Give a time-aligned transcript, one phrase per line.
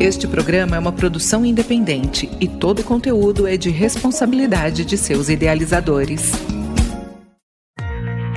[0.00, 5.28] Este programa é uma produção independente e todo o conteúdo é de responsabilidade de seus
[5.28, 6.32] idealizadores.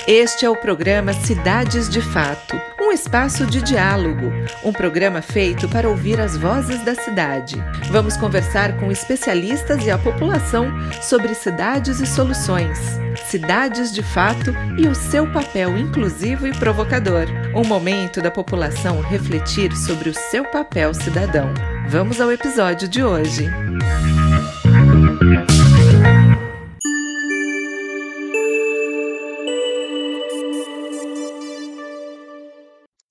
[0.08, 2.56] Este é o programa Cidades de Fato,
[2.88, 4.32] um espaço de diálogo,
[4.64, 7.62] um programa feito para ouvir as vozes da cidade.
[7.92, 10.68] Vamos conversar com especialistas e a população
[11.02, 12.80] sobre cidades e soluções,
[13.26, 17.26] cidades de fato e o seu papel inclusivo e provocador.
[17.54, 21.54] Um momento da população refletir sobre o seu papel cidadão.
[21.90, 23.50] Vamos ao episódio de hoje.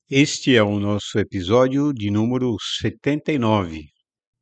[0.09, 3.89] Este é o nosso episódio de número 79.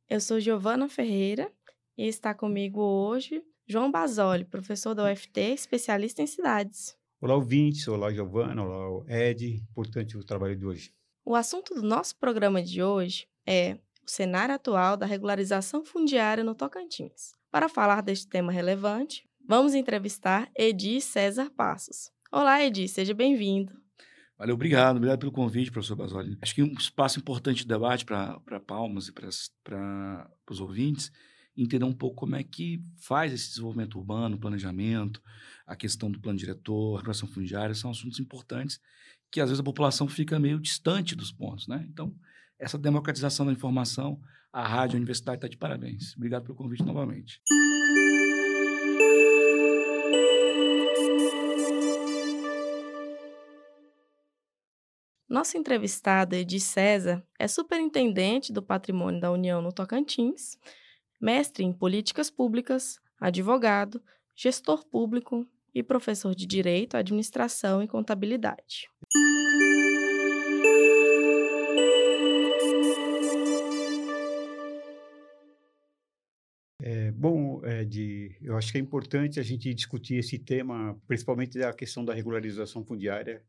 [0.07, 1.51] Eu sou Giovana Ferreira
[1.97, 6.95] e está comigo hoje João Basoli, professor da UFT, especialista em cidades.
[7.19, 7.87] Olá, ouvintes.
[7.87, 8.63] Olá, Giovana.
[8.63, 9.55] Olá, Ed.
[9.71, 10.93] Importante o trabalho de hoje.
[11.25, 16.53] O assunto do nosso programa de hoje é o cenário atual da regularização fundiária no
[16.53, 17.33] Tocantins.
[17.49, 22.11] Para falar deste tema relevante, vamos entrevistar Edi César Passos.
[22.31, 23.83] Olá, Edi, seja bem-vindo.
[24.37, 24.97] Valeu, obrigado.
[24.97, 26.37] Obrigado pelo convite, professor Basoli.
[26.41, 31.11] Acho que um espaço importante de debate para Palmas e para os ouvintes
[31.57, 35.21] entender um pouco como é que faz esse desenvolvimento urbano, planejamento,
[35.65, 38.79] a questão do plano diretor, a regulação fundiária, são assuntos importantes
[39.31, 41.85] que às vezes a população fica meio distante dos pontos, né?
[41.89, 42.13] Então,
[42.59, 44.19] essa democratização da informação,
[44.51, 46.15] a rádio, a universidade está de parabéns.
[46.15, 47.41] Obrigado pelo convite novamente.
[55.27, 60.55] Nossa entrevistada, Edi César, é superintendente do patrimônio da União no Tocantins,
[61.19, 63.99] mestre em políticas públicas, advogado,
[64.35, 68.87] gestor público e professor de Direito, Administração e Contabilidade.
[76.83, 81.73] É, bom, Ed, eu acho que é importante a gente discutir esse tema, principalmente da
[81.73, 83.43] questão da regularização fundiária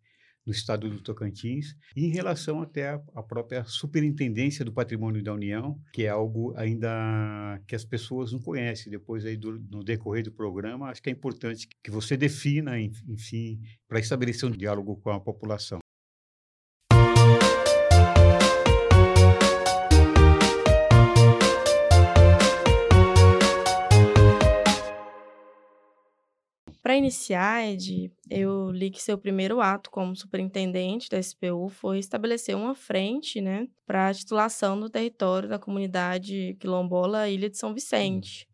[0.46, 5.78] no estado do Tocantins, e em relação até à própria superintendência do patrimônio da União,
[5.92, 8.90] que é algo ainda que as pessoas não conhecem.
[8.90, 13.60] Depois aí do, no decorrer do programa, acho que é importante que você defina, enfim,
[13.88, 15.80] para estabelecer um diálogo com a população.
[26.96, 32.74] Iniciar, Ed, eu li que seu primeiro ato como superintendente da SPU foi estabelecer uma
[32.74, 38.48] frente né, para a titulação do território da comunidade quilombola Ilha de São Vicente,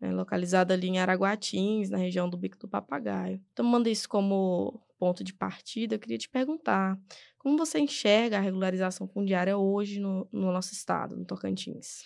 [0.00, 3.40] né, localizada ali em Araguatins, na região do Bico do Papagaio.
[3.54, 6.98] Tomando isso como ponto de partida, eu queria te perguntar
[7.38, 12.02] como você enxerga a regularização fundiária hoje no, no nosso estado, no Tocantins?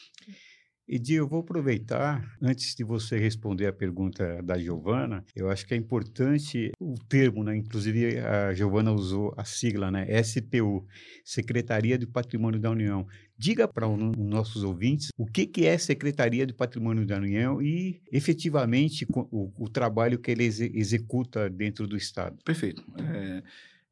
[0.88, 5.74] Edi, eu vou aproveitar, antes de você responder a pergunta da Giovana, eu acho que
[5.74, 7.54] é importante o termo, né?
[7.54, 10.06] Inclusive a Giovana usou a sigla, né?
[10.22, 10.86] SPU,
[11.22, 13.06] Secretaria do Patrimônio da União.
[13.36, 18.00] Diga para os nossos ouvintes o que, que é Secretaria do Patrimônio da União e,
[18.10, 22.38] efetivamente, o, o trabalho que ele ex executa dentro do Estado.
[22.42, 22.82] Perfeito.
[22.96, 23.42] É,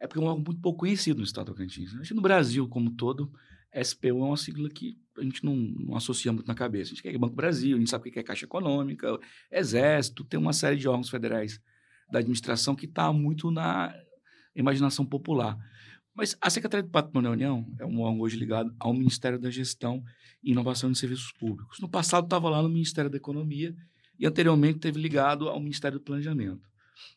[0.00, 1.94] é porque é algo muito pouco conhecido no Estado do Tocantins.
[1.96, 3.30] Acho que no Brasil como todo,
[3.82, 6.92] SPU é uma sigla que a gente não, não, associa muito na cabeça.
[6.92, 9.18] A gente quer Banco Brasil, a gente sabe o que é Caixa Econômica,
[9.50, 11.60] Exército, tem uma série de órgãos federais
[12.10, 13.94] da administração que está muito na
[14.54, 15.58] imaginação popular.
[16.14, 19.50] Mas a Secretaria do Patrimônio da União é um órgão hoje ligado ao Ministério da
[19.50, 20.02] Gestão
[20.42, 21.78] e Inovação de Serviços Públicos.
[21.78, 23.74] No passado estava lá no Ministério da Economia
[24.18, 26.66] e anteriormente teve ligado ao Ministério do Planejamento.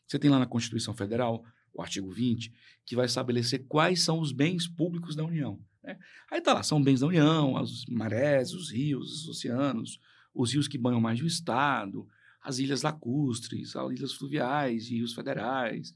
[0.06, 2.52] Você tem lá na Constituição Federal o artigo 20,
[2.84, 5.58] que vai estabelecer quais são os bens públicos da União.
[5.82, 5.98] Né?
[6.30, 9.98] Aí está lá, são bens da União, as marés, os rios, os oceanos,
[10.34, 12.06] os rios que banham mais de um estado,
[12.42, 15.94] as ilhas lacustres, as ilhas fluviais, rios federais,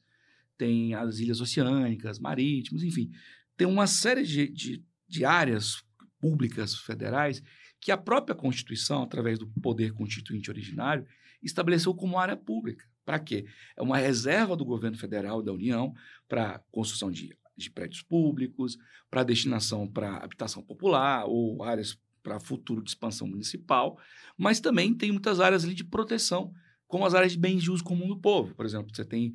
[0.56, 3.11] tem as ilhas oceânicas, marítimas, enfim.
[3.56, 5.83] Tem uma série de, de, de áreas
[6.21, 7.43] públicas federais
[7.81, 11.06] que a própria Constituição, através do poder constituinte originário,
[11.43, 12.85] estabeleceu como área pública.
[13.05, 13.44] Para quê?
[13.76, 15.94] É uma reserva do governo federal da União
[16.26, 18.77] para construção de de prédios públicos,
[19.11, 23.99] para destinação para habitação popular ou áreas para futuro de expansão municipal,
[24.37, 26.53] mas também tem muitas áreas ali de proteção,
[26.89, 28.55] como as áreas de bens de uso comum do povo.
[28.55, 29.35] Por exemplo, você tem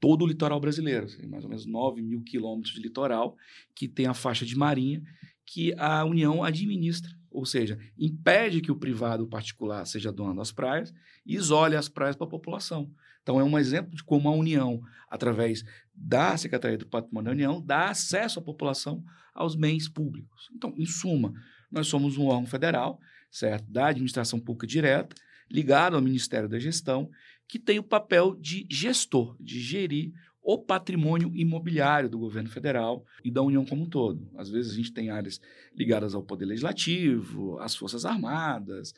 [0.00, 3.36] todo o litoral brasileiro, tem mais ou menos 9 mil quilômetros de litoral,
[3.74, 5.02] que tem a faixa de marinha
[5.44, 10.52] que a União administra, ou seja, impede que o privado o particular seja dono das
[10.52, 10.94] praias
[11.26, 12.90] e isole as praias para a população.
[13.22, 15.64] Então, é um exemplo de como a União, através
[15.94, 20.48] da Secretaria do Patrimônio da União, dá acesso à população aos bens públicos.
[20.54, 21.32] Então, em suma,
[21.70, 22.98] nós somos um órgão federal,
[23.30, 23.70] certo?
[23.70, 25.14] Da administração pública direta,
[25.50, 27.10] ligado ao Ministério da Gestão,
[27.46, 30.12] que tem o papel de gestor, de gerir
[30.42, 34.30] o patrimônio imobiliário do governo federal e da União como um todo.
[34.36, 35.40] Às vezes a gente tem áreas
[35.74, 38.94] ligadas ao Poder Legislativo, às Forças Armadas.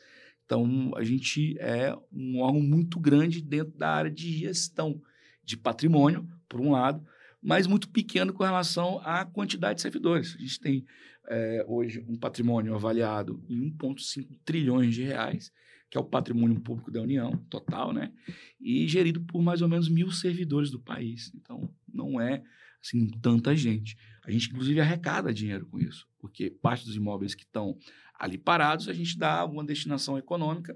[0.53, 5.01] Então, a gente é um órgão muito grande dentro da área de gestão
[5.43, 7.03] de patrimônio, por um lado,
[7.41, 10.35] mas muito pequeno com relação à quantidade de servidores.
[10.37, 10.85] A gente tem
[11.27, 15.51] é, hoje um patrimônio avaliado em 1,5 trilhões de reais
[15.89, 18.11] que é o patrimônio público da União, total, né?
[18.59, 21.31] E gerido por mais ou menos mil servidores do país.
[21.35, 22.43] Então, não é,
[22.81, 23.95] assim, tanta gente.
[24.25, 27.77] A gente, inclusive, arrecada dinheiro com isso, porque parte dos imóveis que estão
[28.23, 30.73] ali parados, a gente dá uma destinação econômica,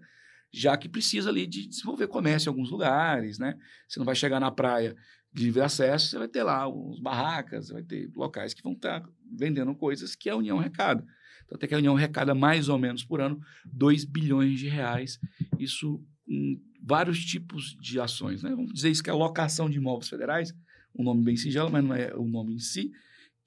[0.51, 3.57] já que precisa ali de desenvolver comércio em alguns lugares, né?
[3.87, 4.93] Você não vai chegar na praia
[5.33, 9.01] de livre acesso, você vai ter lá uns barracas, vai ter locais que vão estar
[9.31, 11.05] vendendo coisas que a União arrecada.
[11.45, 15.17] Então, até que a União arrecada mais ou menos por ano 2 bilhões de reais.
[15.57, 18.43] Isso em vários tipos de ações.
[18.43, 18.49] Né?
[18.49, 20.53] Vamos dizer isso que é locação de imóveis federais,
[20.93, 22.91] um nome bem singelo, mas não é o nome em si,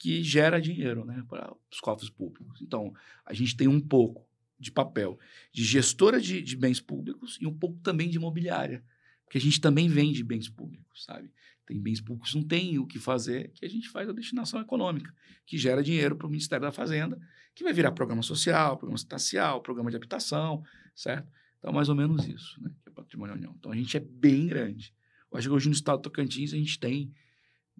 [0.00, 2.60] que gera dinheiro né, para os cofres públicos.
[2.62, 2.92] Então,
[3.24, 4.26] a gente tem um pouco
[4.58, 5.18] de papel
[5.52, 8.82] de gestora de, de bens públicos e um pouco também de imobiliária,
[9.24, 11.30] porque a gente também vende bens públicos, sabe?
[11.66, 15.14] Tem bens públicos não tem o que fazer, que a gente faz a destinação econômica,
[15.46, 17.20] que gera dinheiro para o Ministério da Fazenda
[17.54, 20.64] que vai virar programa social, programa espacial, programa de habitação,
[20.94, 21.28] certo?
[21.58, 22.70] Então, mais ou menos isso, né?
[22.82, 23.54] Que é patrimônio União.
[23.58, 24.94] Então, a gente é bem grande.
[25.30, 27.12] Eu acho que hoje no estado do Tocantins a gente tem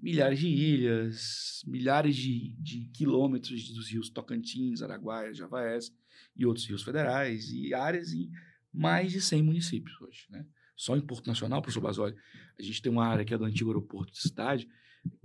[0.03, 5.93] milhares de ilhas, milhares de, de quilômetros dos rios Tocantins, Araguaia, Javaés
[6.37, 8.31] e outros rios federais e áreas em
[8.73, 10.47] mais de 100 municípios hoje, né?
[10.77, 12.17] Só em Porto Nacional, professor Basoli,
[12.59, 14.67] a gente tem uma área que é do antigo aeroporto de cidade,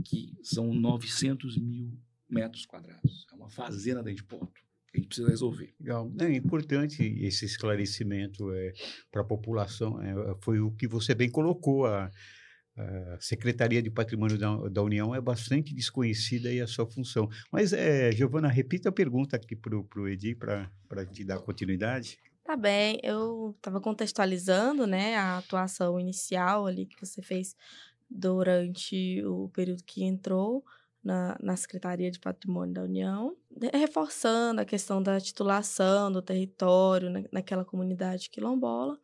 [0.03, 1.97] que são 900 mil
[2.29, 3.25] metros quadrados.
[3.31, 5.73] É uma fazenda dentro de Porto a gente precisa resolver.
[5.79, 6.11] Legal.
[6.19, 8.73] É importante esse esclarecimento é,
[9.11, 10.01] para a população.
[10.01, 11.85] É, foi o que você bem colocou.
[11.85, 12.09] A,
[12.77, 17.29] a Secretaria de Patrimônio da, da, União é bastante desconhecida e a sua função.
[17.51, 22.19] Mas, é, Giovana, repita a pergunta aqui para o Edi, para te dar continuidade.
[22.43, 27.55] Tá bem, eu estava contextualizando né, a atuação inicial ali que você fez
[28.09, 30.63] durante o período que entrou
[31.03, 33.35] na, na Secretaria de Patrimônio da União,
[33.73, 38.99] reforçando a questão da titulação do território na, naquela comunidade quilombola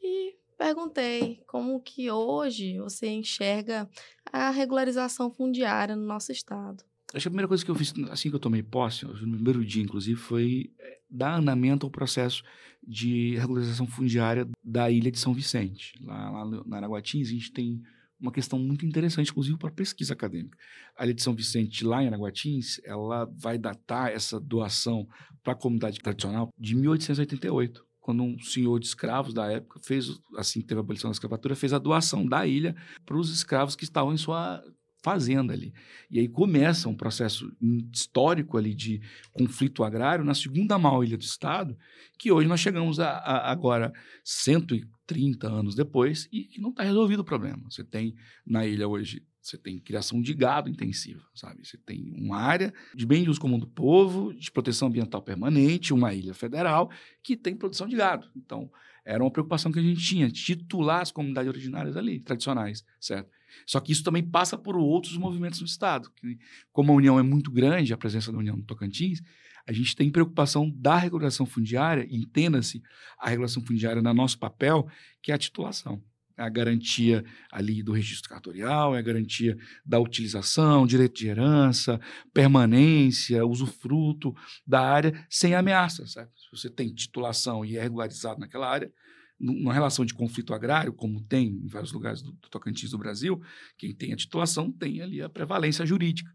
[0.00, 3.88] e perguntei como que hoje você enxerga
[4.30, 6.84] a regularização fundiária no nosso estado.
[7.14, 9.64] Acho que a primeira coisa que eu fiz assim que eu tomei posse, no primeiro
[9.64, 12.42] dia inclusive, foi eh, dar andamento ao processo
[12.86, 15.94] de regularização fundiária da ilha de São Vicente.
[16.02, 17.80] Lá, lá na Araguatins a gente tem
[18.20, 20.58] uma questão muito interessante, inclusive para pesquisa acadêmica.
[20.96, 25.06] A Ilha de São Vicente, lá em Araguatins, ela vai datar essa doação
[25.42, 30.62] para a comunidade tradicional de 1888, quando um senhor de escravos da época fez, assim
[30.62, 32.74] teve a abolição da escravatura, fez a doação da ilha
[33.04, 34.64] para os escravos que estavam em sua
[35.02, 35.74] fazenda ali.
[36.10, 37.54] E aí começa um processo
[37.92, 41.76] histórico ali de conflito agrário na segunda maior ilha do estado,
[42.18, 43.92] que hoje nós chegamos a, a agora
[44.24, 47.62] 130 anos depois e que não está resolvido o problema.
[47.68, 48.14] Você tem
[48.46, 51.66] na ilha hoje você tem criação de gado intensiva, sabe?
[51.66, 55.94] Você tem uma área de bem de uso comum do povo, de proteção ambiental permanente,
[55.94, 56.90] uma ilha federal
[57.22, 58.28] que tem produção de gado.
[58.36, 58.70] Então,
[59.04, 63.30] era uma preocupação que a gente tinha, titular as comunidades originárias ali, tradicionais, certo?
[63.66, 66.10] Só que isso também passa por outros movimentos no Estado.
[66.14, 66.38] Que,
[66.72, 69.22] como a União é muito grande, a presença da União no Tocantins,
[69.66, 72.82] a gente tem preocupação da regulação fundiária, entenda-se
[73.18, 74.88] a regulação fundiária no nosso papel,
[75.22, 76.02] que é a titulação.
[76.38, 82.00] A garantia ali do registro cartorial, é a garantia da utilização, direito de herança,
[82.32, 84.34] permanência, usufruto
[84.66, 86.06] da área sem ameaça.
[86.06, 88.92] Se você tem titulação e é regularizado naquela área,
[89.38, 93.40] numa relação de conflito agrário, como tem em vários lugares do, do Tocantins do Brasil,
[93.76, 96.30] quem tem a titulação tem ali a prevalência jurídica.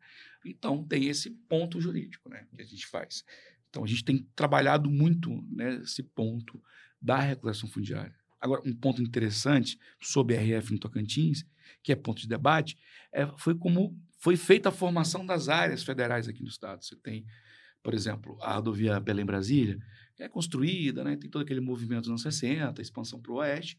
[0.45, 3.23] Então, tem esse ponto jurídico né, que a gente faz.
[3.69, 6.61] Então, a gente tem trabalhado muito nesse ponto
[7.01, 8.15] da regulação fundiária.
[8.43, 11.45] Agora, um ponto interessante sobre a RF no Tocantins,
[11.81, 12.77] que é ponto de debate,
[13.13, 16.83] é, foi como foi feita a formação das áreas federais aqui no estado.
[16.83, 17.25] Você tem,
[17.81, 19.79] por exemplo, a rodovia Belém-Brasília,
[20.19, 21.15] é construída, né?
[21.15, 23.77] tem todo aquele movimento dos anos 60, expansão para o oeste,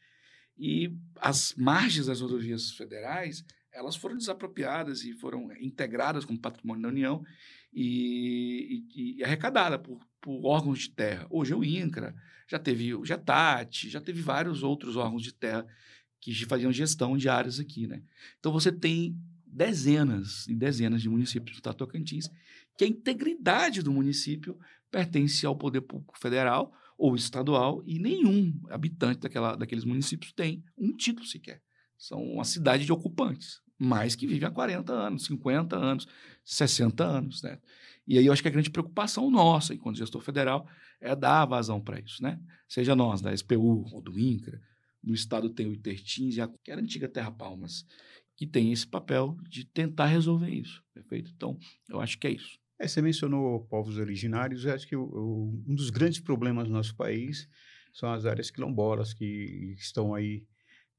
[0.57, 6.89] e as margens das rodovias federais elas foram desapropriadas e foram integradas como patrimônio da
[6.89, 7.23] União
[7.75, 11.27] e, e, e arrecadadas por, por, órgãos de terra.
[11.29, 12.15] Hoje é o INCRA,
[12.49, 15.67] já teve o GETAT, já teve vários outros órgãos de terra
[16.21, 17.87] que faziam gestão de áreas aqui.
[17.87, 18.03] Né?
[18.39, 19.17] Então você tem
[19.47, 22.31] dezenas e dezenas de municípios do Tocantins
[22.77, 24.59] que a integridade do município
[24.91, 30.97] pertence ao poder público federal ou estadual e nenhum habitante daquela, daqueles municípios tem um
[30.97, 31.61] título sequer.
[31.97, 36.07] São uma cidade de ocupantes, mas que vivem há 40 anos, 50 anos,
[36.45, 37.59] 60 anos, né?
[38.07, 40.67] E aí eu acho que a grande preocupação nossa, enquanto gestor federal,
[41.01, 42.39] é dar vazão para isso, né?
[42.69, 44.61] Seja nós, da SPU ou do INCRA,
[45.03, 47.87] no estado tem o Intertins, que era a antiga Terra Palmas,
[48.37, 51.31] que tem esse papel de tentar resolver isso, perfeito?
[51.35, 52.59] Então, eu acho que é isso.
[52.79, 56.73] É, você mencionou povos originários, eu acho que o, o, um dos grandes problemas do
[56.73, 57.49] nosso país
[57.93, 60.45] são as áreas quilombolas que estão aí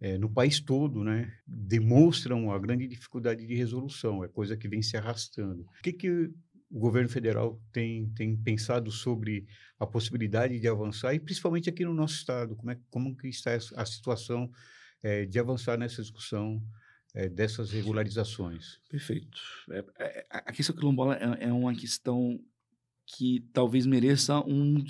[0.05, 4.79] é, no país todo, né, demonstram a grande dificuldade de resolução, é coisa que vem
[4.79, 5.63] se arrastando.
[5.63, 6.11] O que, que
[6.69, 9.47] o governo federal tem, tem pensado sobre
[9.79, 13.55] a possibilidade de avançar, e principalmente aqui no nosso estado, como, é, como que está
[13.55, 14.47] a situação
[15.01, 16.61] é, de avançar nessa discussão
[17.15, 18.79] é, dessas regularizações?
[18.87, 19.39] Perfeito.
[19.71, 22.39] É, é, a questão quilombola é, é, uma questão
[23.07, 24.85] que talvez mereça um,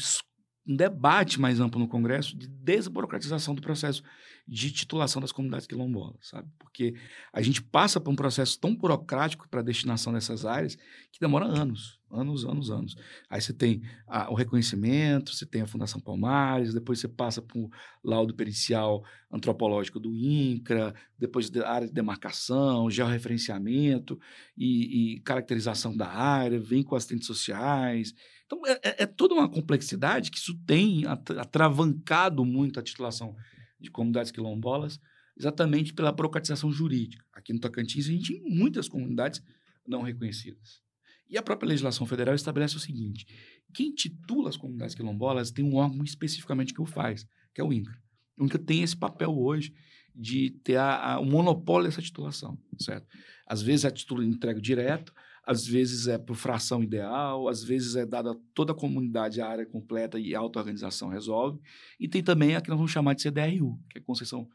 [0.68, 4.02] um debate mais amplo no Congresso de desburocratização do processo
[4.48, 6.48] de titulação das comunidades quilombolas, sabe?
[6.60, 6.94] Porque
[7.34, 10.76] a gente passa por um processo tão burocrático para a destinação dessas áreas
[11.12, 12.96] que demora anos, anos, anos, anos.
[13.28, 17.72] Aí você tem a, o reconhecimento, você tem a Fundação Palmares, depois você passa por
[18.04, 24.20] laudo pericial antropológico do INCRA, depois a área de demarcação, georreferenciamento
[24.56, 28.14] e, e caracterização da área, vem com assistentes sociais.
[28.46, 33.36] Então, é, é, é toda uma complexidade que isso tem atravancado muito a titulação
[33.80, 35.00] de comunidades quilombolas,
[35.38, 37.24] exatamente pela burocratização jurídica.
[37.34, 39.42] Aqui no Tocantins, a gente tem muitas comunidades
[39.88, 40.82] não reconhecidas.
[41.30, 43.26] E a própria legislação federal estabelece o seguinte:
[43.74, 47.74] quem titula as comunidades quilombolas tem um órgão especificamente que o faz, que é o
[47.74, 48.00] INCRA.
[48.38, 49.74] O INCRA tem esse papel hoje
[50.14, 50.80] de ter
[51.20, 53.08] o monopólio dessa titulação, certo?
[53.46, 55.14] Às vezes a título entrega direto,
[55.46, 59.66] às vezes é por fração ideal, às vezes é dada toda a comunidade a área
[59.66, 61.60] completa e a auto-organização resolve.
[62.00, 64.50] E tem também a que nós vamos chamar de CDRU, que é a concessão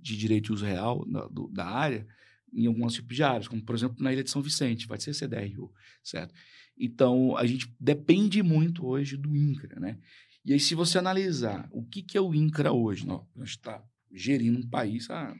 [0.00, 2.06] de direito de uso real da, do, da área
[2.52, 5.14] em alguns tipos de áreas, como por exemplo na Ilha de São Vicente, vai ser
[5.14, 5.72] CDRU,
[6.02, 6.34] certo?
[6.76, 9.98] Então a gente depende muito hoje do INCRA, né?
[10.44, 13.50] E aí se você analisar o que, que é o INCRA hoje, nós, a gente
[13.50, 15.34] está gerindo um país há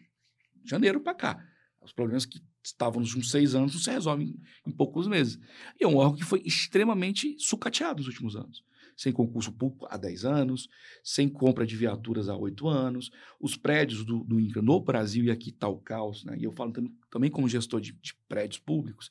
[0.64, 1.46] janeiro para cá.
[1.80, 5.38] Os problemas que estavam nos últimos seis anos não se resolvem em poucos meses.
[5.80, 8.64] E é um órgão que foi extremamente sucateado nos últimos anos.
[8.96, 10.68] Sem concurso público há 10 anos,
[11.02, 15.30] sem compra de viaturas há 8 anos, os prédios do, do INCRA no Brasil, e
[15.32, 16.36] aqui está o caos, né?
[16.38, 19.10] e eu falo também, também como gestor de, de prédios públicos,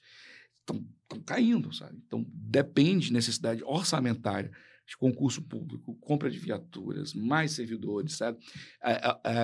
[0.61, 0.85] estão
[1.25, 2.01] caindo, sabe?
[2.07, 4.51] Então, depende de necessidade orçamentária
[4.87, 8.39] de concurso público, compra de viaturas, mais servidores, sabe?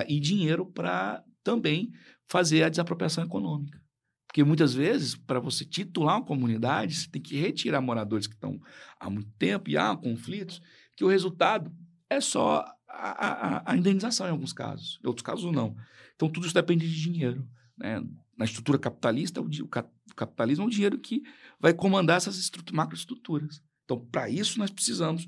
[0.08, 1.92] e dinheiro para também
[2.26, 3.80] fazer a desapropriação econômica.
[4.30, 8.60] Porque muitas vezes, para você titular uma comunidade, você tem que retirar moradores que estão
[9.00, 10.62] há muito tempo e há conflitos,
[10.96, 11.68] que o resultado
[12.08, 15.76] é só a, a, a indenização em alguns casos, em outros casos não.
[16.14, 17.44] Então, tudo isso depende de dinheiro.
[17.76, 18.00] Né?
[18.38, 21.24] Na estrutura capitalista, o, o capitalismo é o dinheiro que
[21.58, 23.60] vai comandar essas macroestruturas.
[23.84, 25.26] Então, para isso, nós precisamos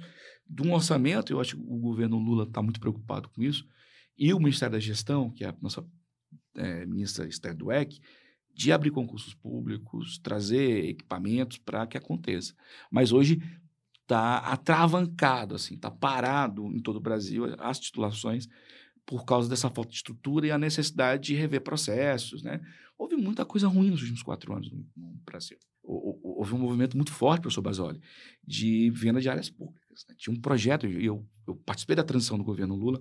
[0.48, 3.66] de um orçamento, eu acho que o governo Lula está muito preocupado com isso,
[4.16, 5.84] e o Ministério da Gestão, que é a nossa
[6.54, 8.00] é, ministra Esther Dweck,
[8.54, 12.54] de abrir concursos públicos, trazer equipamentos para que aconteça.
[12.90, 13.40] Mas hoje
[14.02, 18.48] está atravancado, assim, está parado em todo o Brasil as titulações
[19.06, 22.60] por causa dessa falta de estrutura e a necessidade de rever processos, né?
[22.96, 24.86] Houve muita coisa ruim nos últimos quatro anos no,
[25.24, 25.58] Brasil.
[25.82, 28.00] Houve um movimento muito forte, professor Basoli,
[28.46, 29.81] de venda de áreas públicas.
[30.08, 30.14] Né?
[30.16, 33.00] Tinha um projeto, eu, eu participei da transição do governo Lula,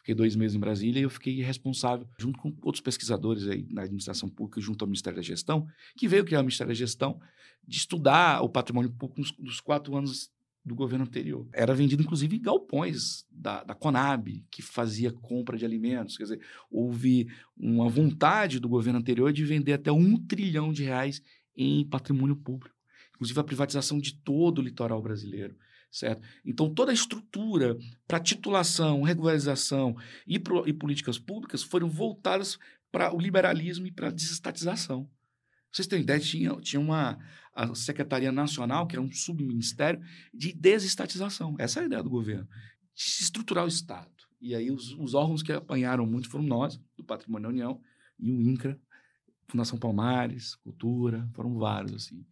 [0.00, 3.82] Fiquei dois meses em Brasília e eu fiquei responsável, junto com outros pesquisadores aí na
[3.82, 7.20] administração pública, junto ao Ministério da Gestão, que veio criar o Ministério da Gestão,
[7.68, 10.30] de estudar o patrimônio público nos, nos quatro anos
[10.64, 11.46] do governo anterior.
[11.52, 16.16] Era vendido, inclusive, galpões da, da Conab, que fazia compra de alimentos.
[16.16, 21.22] Quer dizer, houve uma vontade do governo anterior de vender até um trilhão de reais
[21.54, 22.74] em patrimônio público.
[23.14, 25.54] Inclusive, a privatização de todo o litoral brasileiro
[25.90, 26.26] certo?
[26.44, 32.58] Então, toda a estrutura para titulação, regularização e, pro, e políticas públicas foram voltadas
[32.92, 35.08] para o liberalismo e para a desestatização.
[35.72, 36.18] Vocês têm ideia?
[36.18, 37.18] Tinha, tinha uma
[37.54, 40.00] a Secretaria Nacional, que era um subministério,
[40.32, 41.56] de desestatização.
[41.58, 42.48] Essa é a ideia do governo.
[42.94, 44.10] De estruturar o Estado.
[44.40, 47.80] E aí os, os órgãos que apanharam muito foram nós, do Patrimônio da União,
[48.18, 48.80] e o INCRA,
[49.48, 52.24] Fundação Palmares, Cultura, foram vários, assim.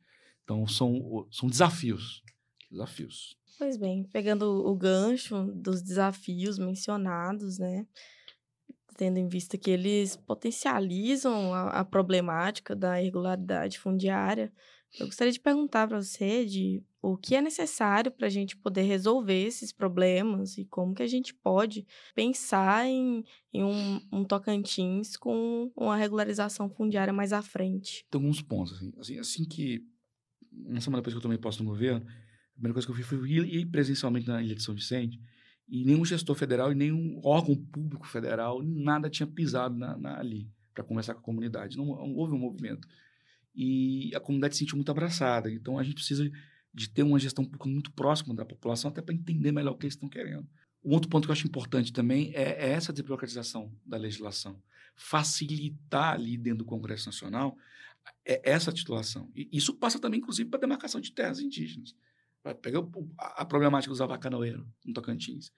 [0.44, 2.22] Então, são, são desafios.
[2.70, 3.37] Desafios.
[3.58, 7.84] Pois bem, pegando o gancho dos desafios mencionados, né?
[8.96, 14.52] Tendo em vista que eles potencializam a, a problemática da irregularidade fundiária,
[14.98, 18.82] Eu gostaria de perguntar para você de o que é necessário para a gente poder
[18.82, 25.16] resolver esses problemas e como que a gente pode pensar em, em um, um, Tocantins
[25.16, 28.06] com uma regularização fundiária mais à frente.
[28.10, 28.72] Tem alguns pontos.
[28.74, 29.84] Assim, assim, assim que,
[30.52, 32.06] uma semana depois que eu tomei posse no governo,
[32.58, 35.20] primeira coisa que eu fiz foi ir presencialmente na Ilha de São Vicente
[35.68, 40.50] e nenhum gestor federal e nenhum órgão público federal, nada tinha pisado na, na, ali
[40.74, 41.76] para conversar com a comunidade.
[41.76, 42.88] Não, não houve um movimento.
[43.54, 45.50] E a comunidade se sentiu muito abraçada.
[45.50, 46.30] Então, a gente precisa
[46.72, 49.94] de ter uma gestão muito próxima da população, até para entender melhor o que eles
[49.94, 50.48] estão querendo.
[50.84, 54.62] Um outro ponto que eu acho importante também é, é essa desburocratização da legislação.
[54.94, 57.56] Facilitar ali dentro do Congresso Nacional
[58.24, 59.30] é essa titulação.
[59.34, 61.94] E isso passa também, inclusive, para a demarcação de terras indígenas.
[62.62, 62.78] Pega
[63.18, 65.52] a problemática dos avacanoeiros no Tocantins.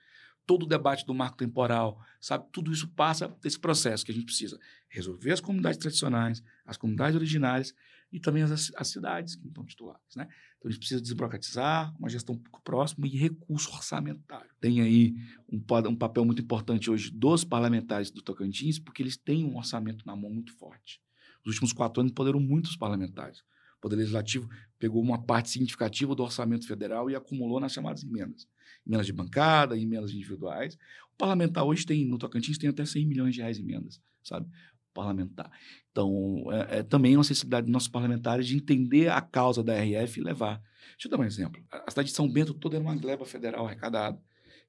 [0.46, 2.48] Todo o debate do marco temporal, sabe?
[2.50, 4.58] Tudo isso passa desse processo que a gente precisa
[4.88, 7.74] resolver as comunidades tradicionais, as comunidades originárias
[8.10, 10.26] e também as, as cidades que estão titulares, né?
[10.58, 14.50] Então, a gente precisa desburocratizar, uma gestão próxima e recurso orçamentário.
[14.60, 15.14] Tem aí
[15.48, 20.04] um, um papel muito importante hoje dos parlamentares do Tocantins, porque eles têm um orçamento
[20.04, 21.00] na mão muito forte.
[21.44, 23.42] Nos últimos quatro anos, poderam muitos parlamentares.
[23.80, 28.46] Poder Legislativo pegou uma parte significativa do orçamento federal e acumulou nas chamadas emendas.
[28.86, 30.74] Emendas de bancada, emendas individuais.
[31.14, 34.46] O parlamentar hoje tem, no Tocantins, tem até 100 milhões de reais em emendas, sabe?
[34.92, 35.50] parlamentar.
[35.90, 40.18] Então, é, é, também uma necessidade dos nossos parlamentares de entender a causa da RF
[40.20, 40.60] e levar.
[40.92, 41.62] Deixa eu dar um exemplo.
[41.70, 44.20] A cidade de São Bento toda era uma gleba federal arrecadada,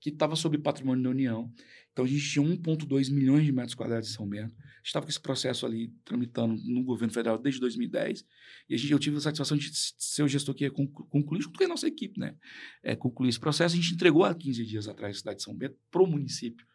[0.02, 1.54] que estava sob patrimônio da União.
[1.92, 4.56] Então, a gente tinha 1,2 milhões de metros quadrados em São Bento.
[4.84, 8.26] Estava com esse processo ali tramitando no governo federal desde 2010.
[8.68, 11.58] E a gente, eu tive a satisfação de ser o gestor que ia concluir, junto
[11.58, 12.36] com a nossa equipe, né?
[12.82, 13.76] É, concluir esse processo.
[13.76, 16.66] A gente entregou há 15 dias atrás a cidade de São Bento para o município.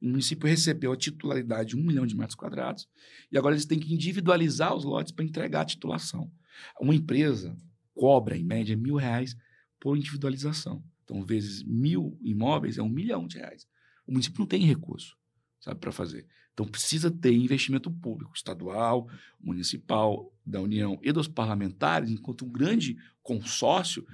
[0.00, 2.88] O município recebeu a titularidade de um milhão de metros quadrados
[3.30, 6.32] e agora eles têm que individualizar os lotes para entregar a titulação.
[6.80, 7.56] Uma empresa
[7.94, 9.36] cobra, em média, mil reais
[9.78, 10.82] por individualização.
[11.10, 13.66] Então, vezes mil imóveis é um milhão de reais.
[14.06, 15.16] O município não tem recurso,
[15.58, 16.24] sabe, para fazer.
[16.52, 19.08] Então, precisa ter investimento público, estadual,
[19.40, 24.06] municipal, da União e dos parlamentares, enquanto um grande consórcio,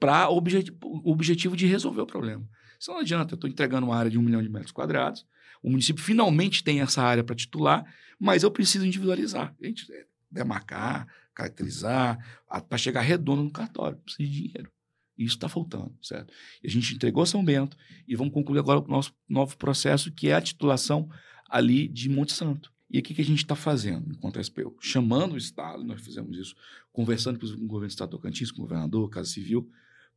[0.00, 0.38] para o
[1.10, 2.48] objetivo de resolver o problema.
[2.80, 5.26] Isso não adianta, eu estou entregando uma área de um milhão de metros quadrados,
[5.62, 7.84] o município finalmente tem essa área para titular,
[8.18, 9.54] mas eu preciso individualizar.
[9.60, 12.18] Gente é, demarcar, caracterizar,
[12.68, 14.77] para chegar redondo no cartório, precisa de dinheiro.
[15.18, 16.32] Isso está faltando, certo?
[16.62, 17.76] E a gente entregou São Bento
[18.06, 21.10] e vamos concluir agora o nosso novo processo, que é a titulação
[21.50, 22.72] ali de Monte Santo.
[22.90, 24.76] E o que, a gente está fazendo enquanto SPU?
[24.80, 26.54] Chamando o Estado, nós fizemos isso,
[26.90, 29.68] conversando com o governo do Estado do Tocantins, com o governador, Casa Civil,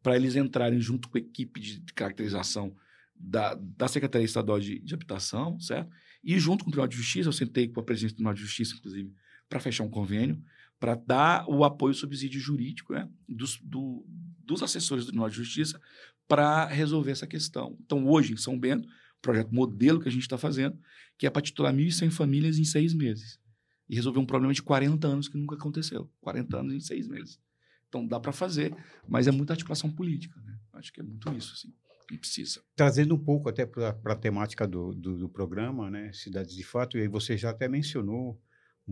[0.01, 2.73] para eles entrarem junto com a equipe de caracterização
[3.15, 5.91] da, da Secretaria Estadual de, de, Habitação, certo?
[6.23, 8.41] E junto com o Tribunal de Justiça, eu sentei com a presidente do Tribunal de
[8.41, 9.13] Justiça, inclusive,
[9.49, 10.41] para fechar um convênio,
[10.81, 14.03] para dar o apoio, o subsídio jurídico né, dos, do,
[14.43, 15.79] dos assessores do Tribunal de Justiça
[16.27, 17.77] para resolver essa questão.
[17.85, 20.75] Então, hoje, em São Bento, o projeto modelo que a gente está fazendo,
[21.19, 23.39] que é para titular 1.100 famílias em seis meses.
[23.87, 26.09] E resolver um problema de 40 anos que nunca aconteceu.
[26.19, 27.39] 40 anos em seis meses.
[27.87, 28.75] Então dá para fazer,
[29.07, 30.41] mas é muita articulação política.
[30.41, 30.57] Né?
[30.73, 31.71] Acho que é muito isso, assim,
[32.17, 32.59] precisa.
[32.75, 36.11] Trazendo um pouco até para a temática do, do, do, programa, né?
[36.11, 38.41] Cidades de Fato, e aí você já até mencionou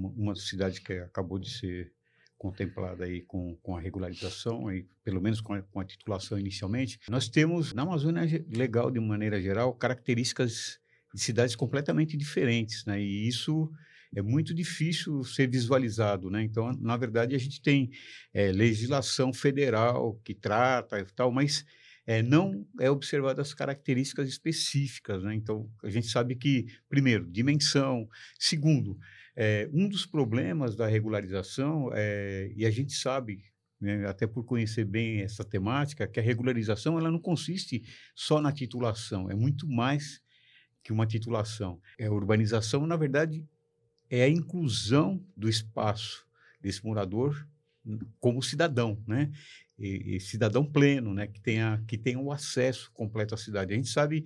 [0.07, 1.91] uma, cidade que acabou de ser
[2.37, 6.99] contemplada aí com, com a regularização, aí, pelo menos com a, com a titulação inicialmente.
[7.09, 10.79] Nós temos na Amazônia Legal, de maneira geral, características
[11.13, 13.01] de cidades completamente diferentes, né?
[13.01, 13.69] E isso
[14.15, 16.41] é muito difícil ser visualizado, né?
[16.41, 17.91] Então, na verdade, a gente tem
[18.33, 21.65] é, legislação federal que trata e tal, mas
[22.07, 25.35] é, não é observado as características específicas, né?
[25.35, 28.07] Então, a gente sabe que, primeiro, dimensão.
[28.39, 28.97] Segundo,
[29.41, 31.89] é, um dos problemas da regularização,
[32.57, 33.41] e a gente sabe
[33.79, 37.81] né, até por conhecer bem essa temática, que a regularização ela não consiste
[38.13, 40.21] só na titulação, é muito mais
[40.83, 41.79] que uma titulação.
[41.97, 43.45] É a urbanização, na verdade,
[44.09, 46.27] é a inclusão do espaço
[46.59, 47.47] desse morador
[48.19, 49.31] como cidadão, né?
[49.77, 51.27] E, e, cidadão pleno, né?
[51.27, 53.73] Que tenha que tenha o acesso completo à cidade.
[53.73, 54.25] A gente sabe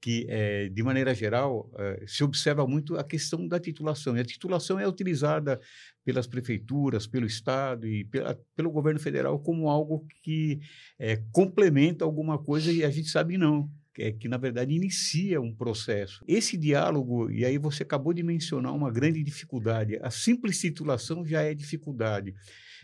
[0.00, 4.16] que, é, de maneira geral, é, se observa muito a questão da titulação.
[4.16, 5.60] E a titulação é utilizada
[6.04, 10.60] pelas prefeituras, pelo Estado e pela, pelo governo federal como algo que
[10.98, 15.54] é, complementa alguma coisa e a gente sabe não é, que na verdade inicia um
[15.54, 16.24] processo.
[16.26, 21.42] Esse diálogo, e aí você acabou de mencionar uma grande dificuldade, a simples titulação já
[21.42, 22.34] é dificuldade.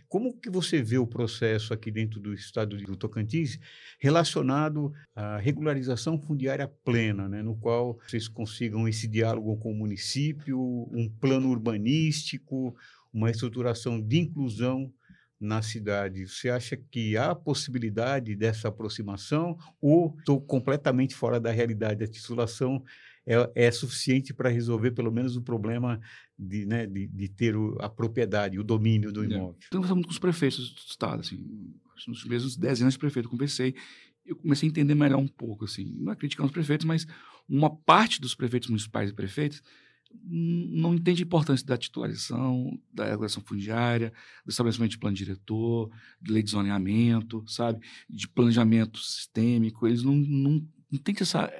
[0.08, 3.58] Como que você vê o processo aqui dentro do estado do Tocantins
[3.98, 10.58] relacionado à regularização fundiária plena, né, no qual vocês consigam esse diálogo com o município,
[10.92, 12.74] um plano urbanístico,
[13.12, 14.92] uma estruturação de inclusão
[15.40, 16.26] na cidade.
[16.26, 22.02] Você acha que há possibilidade dessa aproximação ou estou completamente fora da realidade?
[22.02, 22.82] A titulação
[23.26, 26.00] é, é suficiente para resolver pelo menos o problema
[26.38, 29.26] de, né, de, de ter o, a propriedade, o domínio do é.
[29.26, 29.56] imóvel.
[29.58, 29.68] É.
[29.70, 31.38] Tenho conversado muito com os prefeitos do estado, assim,
[32.06, 33.74] nos mesmos 10 anos de prefeito, conversei,
[34.24, 37.06] eu comecei a entender melhor um pouco, assim, não é criticando os prefeitos, mas
[37.48, 39.62] uma parte dos prefeitos municipais e prefeitos
[40.24, 44.12] não entende a importância da titularização, da regulação fundiária,
[44.44, 47.80] do estabelecimento de plano diretor, de lei de zoneamento, sabe?
[48.08, 49.86] De planejamento sistêmico.
[49.86, 51.52] Eles não, não, não entendem essa,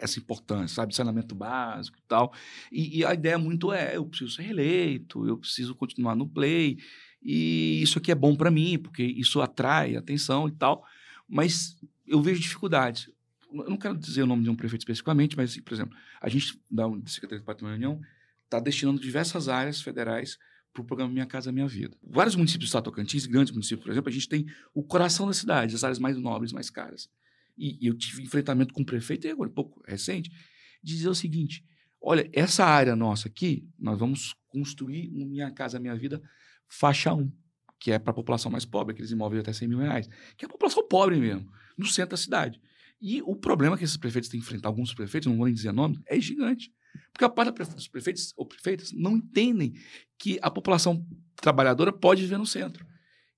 [0.00, 0.94] essa importância, sabe?
[0.94, 2.32] Saneamento básico e tal.
[2.70, 6.78] E, e, a ideia muito é: eu preciso ser reeleito, eu preciso continuar no play,
[7.22, 10.84] e isso aqui é bom para mim, porque isso atrai atenção e tal.
[11.28, 11.76] Mas
[12.06, 13.10] eu vejo dificuldades.
[13.52, 16.60] Eu não quero dizer o nome de um prefeito especificamente, mas, por exemplo, a gente,
[16.70, 18.02] da Secretaria de Patrimônio da União,
[18.44, 20.38] está destinando diversas áreas federais
[20.72, 21.96] para o programa Minha Casa Minha Vida.
[22.02, 25.32] Vários municípios do Estado Tocantins, grandes municípios, por exemplo, a gente tem o coração da
[25.32, 27.08] cidade, as áreas mais nobres, mais caras.
[27.56, 30.30] E, eu tive enfrentamento com o prefeito, agora, um pouco recente,
[30.82, 31.64] de dizer o seguinte:
[32.00, 36.22] olha, essa área nossa aqui, nós vamos construir Minha Casa Minha Vida
[36.68, 37.30] faixa 1,
[37.80, 40.46] que é para a população mais pobre, aqueles imóveis até 100 mil reais, que é
[40.46, 42.60] a população pobre mesmo, no centro da cidade.
[43.00, 45.72] E o problema que esses prefeitos têm que enfrentar, alguns prefeitos, não vou nem dizer
[45.72, 46.72] nome, é gigante.
[47.12, 49.74] Porque a parte dos prefeitos ou prefeitas não entendem
[50.18, 52.86] que a população trabalhadora pode viver no centro.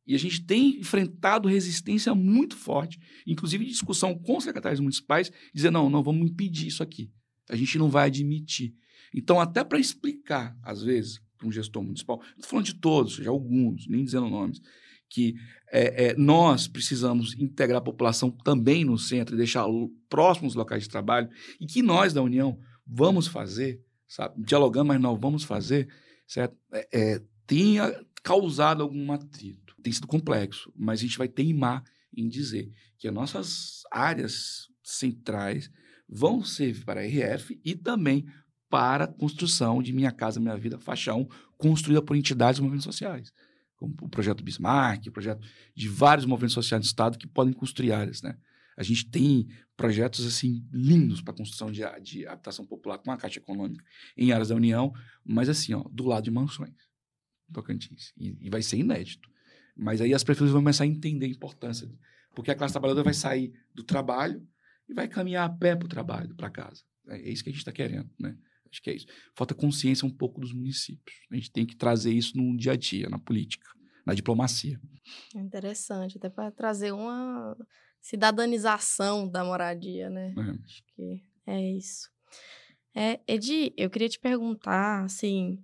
[0.06, 5.74] E a gente tem enfrentado resistência muito forte, inclusive discussão com os secretários municipais, dizendo:
[5.74, 7.10] não, não vamos impedir isso aqui.
[7.48, 8.74] A gente não vai admitir.
[9.14, 13.30] Então, até para explicar, às vezes, para um gestor municipal, estou falando de todos, já
[13.30, 14.60] alguns, nem dizendo nomes,
[15.08, 15.34] que
[15.70, 19.64] é, é, nós precisamos integrar a população também no centro e deixar
[20.08, 21.28] próximos locais de trabalho,
[21.60, 24.42] e que nós, da União, vamos fazer, sabe?
[24.42, 25.88] Dialogando, mas não vamos fazer,
[26.26, 26.56] certo?
[26.72, 29.65] É, é tenha causado algum atrito.
[29.86, 35.70] Tem sido complexo, mas a gente vai teimar em dizer que as nossas áreas centrais
[36.08, 38.26] vão servir para a RF e também
[38.68, 43.32] para a construção de Minha Casa Minha Vida Faixão, construída por entidades e movimentos sociais
[43.76, 47.92] como o projeto Bismarck, o projeto de vários movimentos sociais do Estado que podem construir
[47.92, 48.36] áreas, né?
[48.76, 49.46] A gente tem
[49.76, 53.84] projetos assim lindos para construção de, de, habitação popular com a Caixa Econômica
[54.16, 54.92] em áreas da União,
[55.24, 56.74] mas assim, ó, do lado de mansões,
[57.52, 58.12] Tocantins.
[58.16, 59.28] E, e vai ser inédito.
[59.76, 61.88] Mas aí as prefeituras vão começar a entender a importância,
[62.34, 64.46] porque a classe trabalhadora vai sair do trabalho
[64.88, 66.82] e vai caminhar a pé para o trabalho, para casa.
[67.08, 68.36] É, é isso que a gente está querendo, né?
[68.70, 69.06] Acho que é isso.
[69.34, 71.16] Falta consciência um pouco dos municípios.
[71.30, 73.66] A gente tem que trazer isso no dia a dia, na política,
[74.04, 74.80] na diplomacia.
[75.34, 77.56] Interessante, até para trazer uma
[78.00, 80.34] cidadanização da moradia, né?
[80.36, 80.50] É.
[80.64, 82.10] Acho que é isso.
[82.94, 85.58] É, Edi, eu queria te perguntar, assim,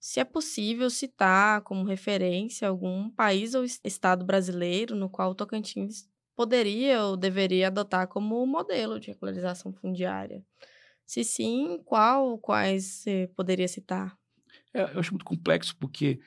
[0.00, 6.08] se é possível citar como referência algum país ou estado brasileiro no qual o Tocantins
[6.34, 10.42] poderia ou deveria adotar como modelo de regularização fundiária.
[11.04, 14.16] Se sim, qual, quais você poderia citar?
[14.72, 16.18] É, eu acho muito complexo porque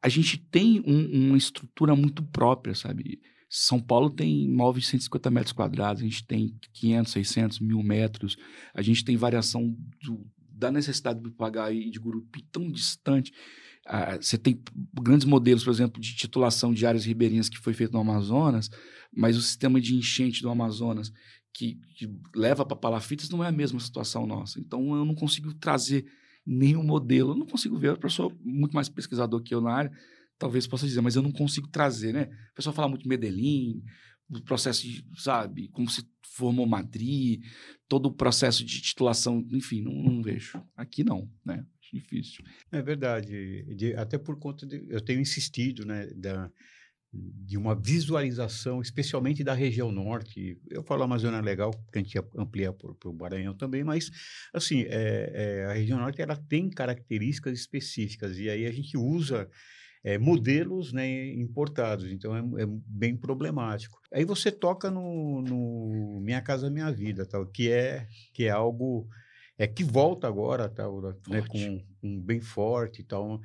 [0.00, 3.20] a gente tem um, uma estrutura muito própria, sabe?
[3.48, 8.36] São Paulo tem imóveis de 150 metros quadrados, a gente tem 500, 600, mil metros,
[8.72, 10.24] a gente tem variação do,
[10.60, 13.32] da necessidade de pagar e de Gurupi tão distante.
[13.86, 14.62] Ah, você tem
[15.02, 18.70] grandes modelos, por exemplo, de titulação de áreas ribeirinhas que foi feito no Amazonas,
[19.12, 21.10] mas o sistema de enchente do Amazonas
[21.52, 24.60] que, que leva para palafitas não é a mesma situação nossa.
[24.60, 26.04] Então eu não consigo trazer
[26.46, 27.32] nenhum modelo.
[27.32, 29.92] Eu não consigo ver, a pessoa muito mais pesquisador que eu na área,
[30.38, 32.28] talvez possa dizer, mas eu não consigo trazer, né?
[32.52, 33.82] O pessoal fala muito de Medellín,
[34.30, 37.42] o processo de, sabe, como se formou Madrid,
[37.88, 40.62] todo o processo de titulação, enfim, não, não vejo.
[40.76, 41.64] Aqui não, né?
[41.92, 42.44] Difícil.
[42.70, 46.48] É verdade, de, até por conta de, eu tenho insistido, né, da,
[47.12, 50.56] de uma visualização, especialmente da região norte.
[50.70, 54.08] Eu falo Amazônia Legal, porque a gente amplia para o Maranhão também, mas,
[54.54, 59.50] assim, é, é, a região norte ela tem características específicas, e aí a gente usa
[60.02, 63.98] é, modelos né, importados, então é, é, bem problemático.
[64.12, 69.06] Aí você toca no, no, Minha Casa Minha Vida, tal, que é que é algo
[69.58, 73.40] é que volta agora, tal, né, com, com bem forte e tal.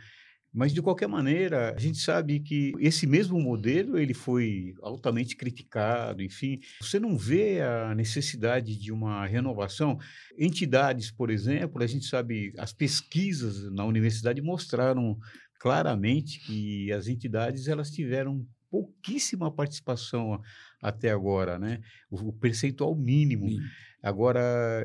[0.55, 6.23] Mas, de qualquer maneira, a gente sabe que esse mesmo modelo ele foi altamente criticado,
[6.23, 6.61] enfim.
[6.79, 9.99] Você não vê a necessidade de uma renovação?
[10.39, 15.19] Entidades, por exemplo, a gente sabe, as pesquisas na universidade mostraram
[15.65, 20.39] claramente que as entidades elas tiveram pouquíssima participação
[20.79, 21.81] até agora, né?
[22.07, 23.49] O, percentual mínimo.
[23.49, 23.57] Sim.
[24.03, 24.39] Agora,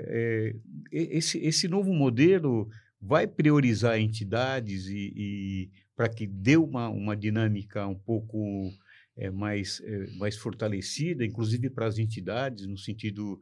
[0.07, 0.57] é,
[0.91, 2.67] esse, esse novo modelo
[2.99, 8.73] vai priorizar entidades e, e para que dê uma, uma dinâmica um pouco
[9.19, 13.39] é, mais, é, mais fortalecida, inclusive para as entidades, no sentido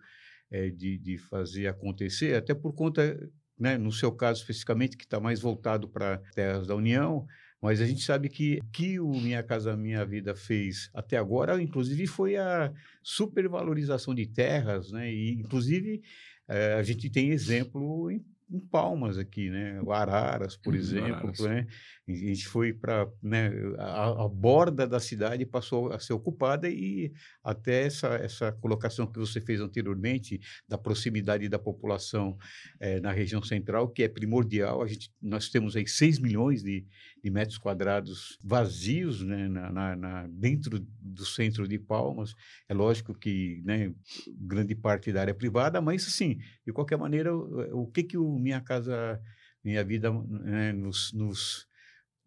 [0.51, 3.16] é, de, de fazer acontecer, até por conta,
[3.59, 7.27] né, no seu caso especificamente, que está mais voltado para terras da União,
[7.61, 12.07] mas a gente sabe que que o Minha Casa Minha Vida fez até agora, inclusive,
[12.07, 15.12] foi a supervalorização de terras, né?
[15.12, 16.03] E, inclusive,
[16.47, 19.81] é, a gente tem exemplo em em Palmas aqui, né?
[19.83, 21.40] O Araras, por uhum, exemplo, Araras.
[21.40, 21.66] né?
[22.09, 27.12] A gente foi para né, a, a, borda da cidade passou a ser ocupada e
[27.44, 32.38] até essa, essa colocação que você fez anteriormente da proximidade da população
[32.81, 34.83] é, na região central, que é primordial.
[34.83, 36.87] A gente, nós temos aí 6 milhões de,
[37.23, 42.35] de metros quadrados vazios né, na, na, na, dentro do centro de Palmas.
[42.68, 43.92] É lógico que né,
[44.40, 48.16] grande parte da área é privada, mas assim, de qualquer maneira, o, o que, que
[48.16, 49.21] o Minha Casa
[49.62, 51.68] Minha Vida né, nos, nos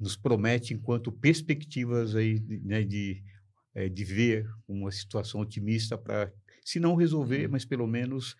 [0.01, 3.23] nos promete enquanto perspectivas aí, né, de,
[3.75, 6.31] é, de ver uma situação otimista para,
[6.65, 7.51] se não resolver, uhum.
[7.51, 8.35] mas pelo menos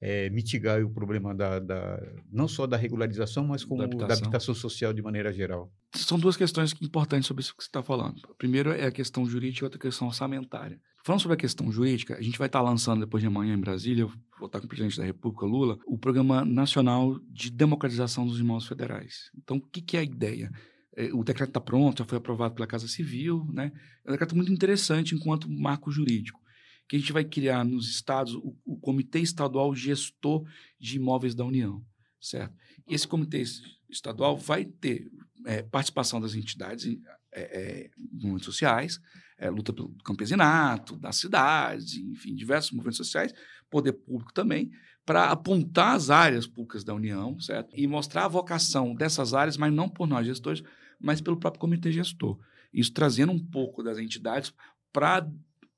[0.00, 1.98] é, mitigar o problema da, da,
[2.30, 4.08] não só da regularização, mas como da habitação.
[4.08, 4.54] da habitação.
[4.54, 5.72] social de maneira geral.
[5.94, 8.20] São duas questões importantes sobre isso que você está falando.
[8.36, 10.80] Primeiro é a questão jurídica e outra questão orçamentária.
[11.04, 14.06] Falando sobre a questão jurídica, a gente vai estar lançando depois de amanhã em Brasília,
[14.38, 18.66] vou estar com o presidente da República, Lula, o Programa Nacional de Democratização dos Imóveis
[18.66, 19.30] Federais.
[19.36, 20.50] Então, o que, que é a ideia?
[20.96, 23.72] É, o decreto está pronto, já foi aprovado pela Casa Civil, né?
[24.04, 26.40] É um decreto muito interessante enquanto marco jurídico,
[26.88, 30.46] que a gente vai criar nos estados o, o Comitê Estadual Gestor
[30.78, 31.84] de Imóveis da União,
[32.20, 32.54] certo?
[32.88, 33.42] E esse comitê
[33.88, 35.10] estadual vai ter
[35.46, 36.86] é, participação das entidades,
[37.32, 39.00] é, é, movimentos sociais,
[39.36, 43.32] é, luta pelo campesinato, das cidades, enfim, diversos movimentos sociais,
[43.68, 44.70] poder público também,
[45.04, 47.70] para apontar as áreas públicas da União, certo?
[47.74, 50.62] E mostrar a vocação dessas áreas, mas não por nós gestores,
[51.00, 52.38] mas pelo próprio comitê gestor.
[52.72, 54.52] Isso trazendo um pouco das entidades
[54.92, 55.28] para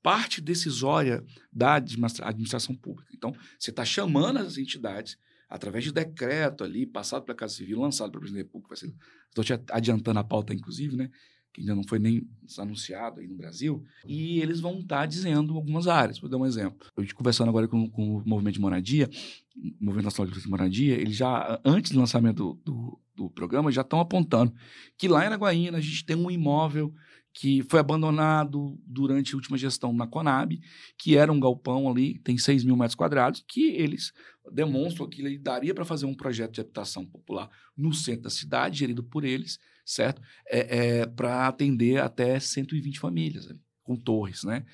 [0.01, 3.11] parte decisória da administração pública.
[3.13, 5.17] Então, você está chamando as entidades
[5.49, 8.75] através de decreto ali, passado pela Casa Civil, lançado pelo presidente da República.
[8.75, 11.09] Estou te adiantando a pauta, inclusive, né?
[11.57, 15.55] Que ainda não foi nem anunciado aí no Brasil, e eles vão estar tá dizendo
[15.55, 16.19] algumas áreas.
[16.19, 16.87] Vou dar um exemplo.
[16.95, 19.09] Eu estive conversando agora com, com, o movimento de moradia,
[19.55, 23.81] o Movimento Nacional de Moradia, eles já, antes do lançamento do, do, do programa, já
[23.81, 24.53] estão apontando
[24.95, 26.93] que lá em Araguaína a gente tem um imóvel
[27.33, 30.59] que foi abandonado durante a última gestão na Conab,
[30.95, 34.11] que era um galpão ali, tem 6 mil metros quadrados, que eles
[34.51, 38.79] demonstram que ele daria para fazer um projeto de habitação popular no centro da cidade,
[38.79, 40.21] gerido por eles, certo?
[40.47, 44.65] É, é para atender até 120 famílias, ali, com torres, né?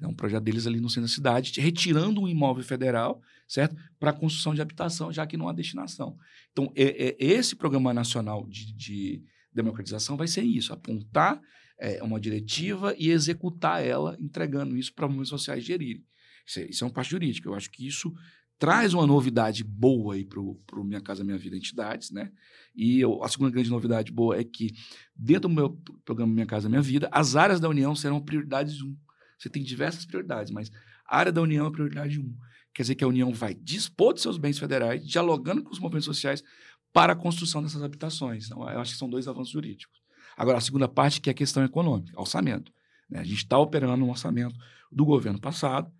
[0.00, 3.76] É um projeto deles ali no centro da cidade, retirando um imóvel federal, certo?
[4.00, 6.16] Para construção de habitação, já que não há destinação.
[6.50, 9.22] Então, é, é esse programa nacional de, de,
[9.54, 11.38] democratização vai ser isso, apontar
[11.78, 16.02] é, uma diretiva e executar ela, entregando isso para movimentos sociais gerirem.
[16.46, 17.48] Isso é, isso é uma parte jurídica.
[17.48, 18.12] Eu acho que isso
[18.62, 22.30] traz uma novidade boa aí para o Minha Casa Minha Vida Entidades, né?
[22.72, 24.70] E eu, a segunda grande novidade boa é que,
[25.16, 25.70] dentro do meu
[26.04, 28.96] programa Minha Casa Minha Vida, as áreas da União serão prioridades 1.
[29.36, 30.70] Você tem diversas prioridades, mas
[31.04, 32.36] a área da União é prioridade 1.
[32.72, 36.06] Quer dizer que a União vai dispor de seus bens federais, dialogando com os movimentos
[36.06, 36.40] sociais
[36.92, 38.46] para a construção dessas habitações.
[38.46, 40.00] Então, eu acho que são dois avanços jurídicos.
[40.36, 42.72] Agora, a segunda parte, que é a questão econômica, orçamento.
[43.10, 43.18] Né?
[43.18, 44.54] A gente está operando um orçamento
[44.88, 45.92] do governo passado,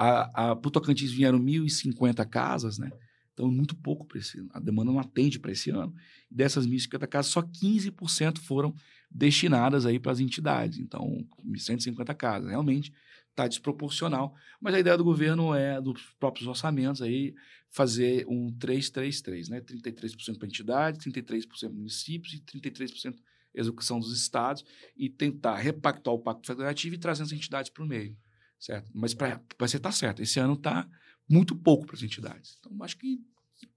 [0.00, 2.88] a, a, para Tocantins vieram 1.050 casas, né?
[3.34, 4.48] Então, muito pouco para esse ano.
[4.54, 5.92] A demanda não atende para esse ano.
[6.30, 8.72] Dessas 1.050 casas, só 15% foram
[9.10, 10.78] destinadas aí para as entidades.
[10.78, 12.48] Então, 1.150 casas.
[12.48, 12.92] Realmente
[13.30, 14.36] está desproporcional.
[14.60, 17.34] Mas a ideia do governo é, dos próprios orçamentos, aí,
[17.68, 19.60] fazer um 333, né?
[19.60, 23.16] 33% para entidades, 33% para municípios e 33%
[23.52, 24.64] execução dos estados
[24.96, 28.16] e tentar repactuar o pacto federativo e trazer as entidades para o meio
[28.58, 28.90] certo?
[28.94, 30.88] Mas para você estar tá certo, esse ano está
[31.28, 32.56] muito pouco para as entidades.
[32.58, 33.20] Então, acho que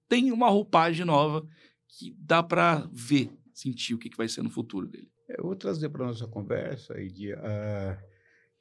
[0.07, 1.45] tem uma roupagem nova
[1.87, 5.11] que dá para ver, sentir o que, que vai ser no futuro dele.
[5.27, 7.97] Eu vou trazer para a nossa conversa de, uh,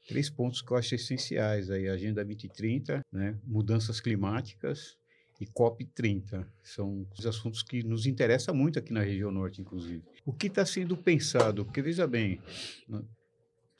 [0.07, 4.97] três pontos que eu acho essenciais aí, Agenda 2030, né, mudanças climáticas
[5.41, 6.47] e COP30.
[6.63, 10.03] São os assuntos que nos interessam muito aqui na região norte, inclusive.
[10.25, 11.65] O que está sendo pensado?
[11.65, 12.41] Porque, veja bem,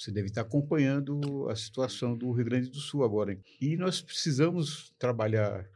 [0.01, 3.39] você deve estar acompanhando a situação do Rio Grande do Sul agora.
[3.61, 5.69] E nós precisamos trabalhar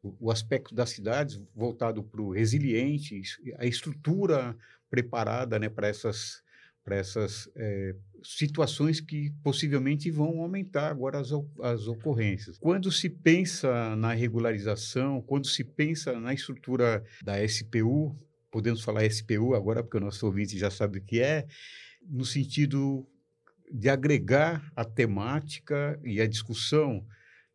[0.00, 3.20] o, aspecto das cidades voltado para o resiliente,
[3.58, 4.56] a estrutura
[4.88, 6.44] preparada né, para essas,
[6.84, 12.58] para essas é, situações que possivelmente vão aumentar agora as, as ocorrências.
[12.58, 18.16] Quando se pensa na regularização, quando se pensa na estrutura da SPU,
[18.48, 21.48] podemos falar SPU agora, porque o nosso ouvinte já sabe o que é,
[22.08, 23.08] no sentido
[23.72, 27.04] de agregar a temática e a discussão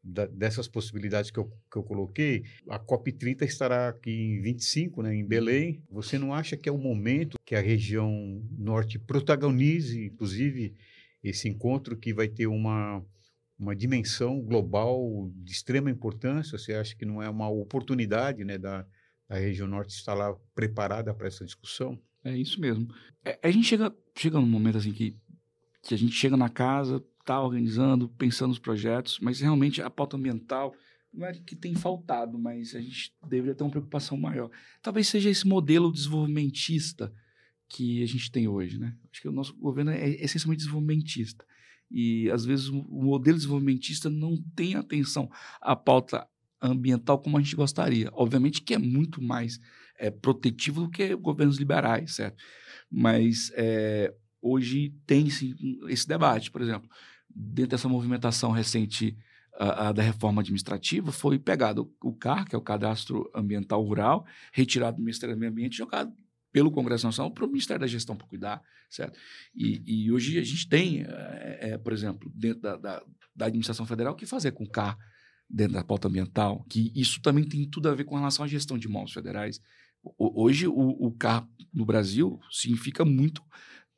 [0.03, 2.43] da, dessas possibilidades que eu, que eu coloquei.
[2.69, 5.84] A COP30 estará aqui em 25, né, em Belém.
[5.91, 10.75] Você não acha que é o momento que a região norte protagonize, inclusive,
[11.23, 13.03] esse encontro que vai ter uma,
[13.60, 16.58] uma dimensão global de extrema importância?
[16.58, 18.86] Você acha que não é uma oportunidade né, da,
[19.27, 21.99] da região norte estar lá preparada para essa discussão?
[22.23, 22.88] É isso mesmo.
[23.23, 25.15] É, a gente chega, chega num momento assim que
[25.88, 30.17] que a gente chega na casa, está organizando, pensando nos projetos, mas realmente a pauta
[30.17, 30.76] ambiental
[31.13, 34.52] não é que tem faltado, mas a gente deveria ter uma preocupação maior.
[34.82, 37.13] Talvez seja esse modelo desenvolvimentista
[37.69, 38.95] que a gente tem hoje, né?
[39.10, 41.45] Acho que o nosso governo é essencialmente desenvolvimentista.
[41.89, 45.30] E, às vezes, o modelo desenvolvimentista não tem atenção
[45.62, 46.28] à pauta
[46.62, 48.10] ambiental como a gente gostaria.
[48.12, 49.58] Obviamente que é muito mais
[49.97, 52.43] é, protetivo do que governos liberais, certo?
[52.91, 55.56] Mas é, hoje tem sim,
[55.88, 56.52] esse debate.
[56.52, 56.89] Por exemplo,
[57.30, 59.17] dentro dessa movimentação recente
[59.58, 64.26] a, a, da reforma administrativa, foi pegado o CAR, que é o Cadastro Ambiental Rural,
[64.54, 66.13] retirado do Ministério do Meio Ambiente e jogado
[66.52, 69.19] pelo Congresso Nacional para o Ministério da Gestão para cuidar, certo?
[69.54, 73.04] E, e, hoje a gente tem, é, é, por exemplo, dentro da, da,
[73.36, 74.97] da, administração federal, o que fazer com o CAR
[75.50, 78.78] dentro da pauta ambiental, que isso também tem tudo a ver com relação à gestão
[78.78, 79.62] de mãos federais.
[80.04, 83.43] O, hoje, o, o CAR no Brasil significa muito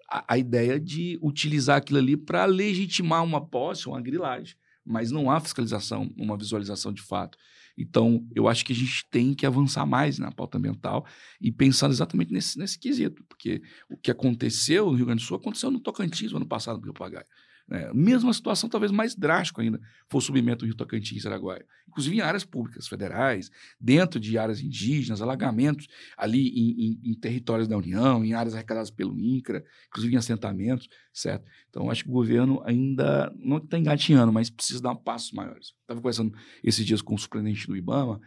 [0.09, 4.55] a, ideia de utilizar aquilo ali para legitimar uma posse, uma grilagem.
[4.85, 7.37] Mas não há fiscalização, uma visualização de fato.
[7.77, 11.05] Então, eu acho que a gente tem que avançar mais na pauta ambiental
[11.39, 15.37] e pensar exatamente nesse, nesse quesito, porque o que aconteceu no Rio Grande do Sul
[15.37, 17.25] aconteceu no Tocantins, no ano passado, no Rio Pagaia.
[17.71, 19.79] É, mesma situação, talvez mais drástica ainda,
[20.09, 21.65] foi o subimento do Rio Tocantins Araguaia.
[21.87, 27.67] Inclusive em áreas públicas federais, dentro de áreas indígenas, alagamentos ali em, em, em, territórios
[27.67, 31.45] da União, em áreas arrecadadas pelo INCRA, inclusive em assentamentos, certo?
[31.69, 35.73] Então, acho que o governo ainda não está engatinhando, mas precisa dar passos maiores.
[35.81, 38.19] Estava conversando esses dias com o superintendente do IBAMA,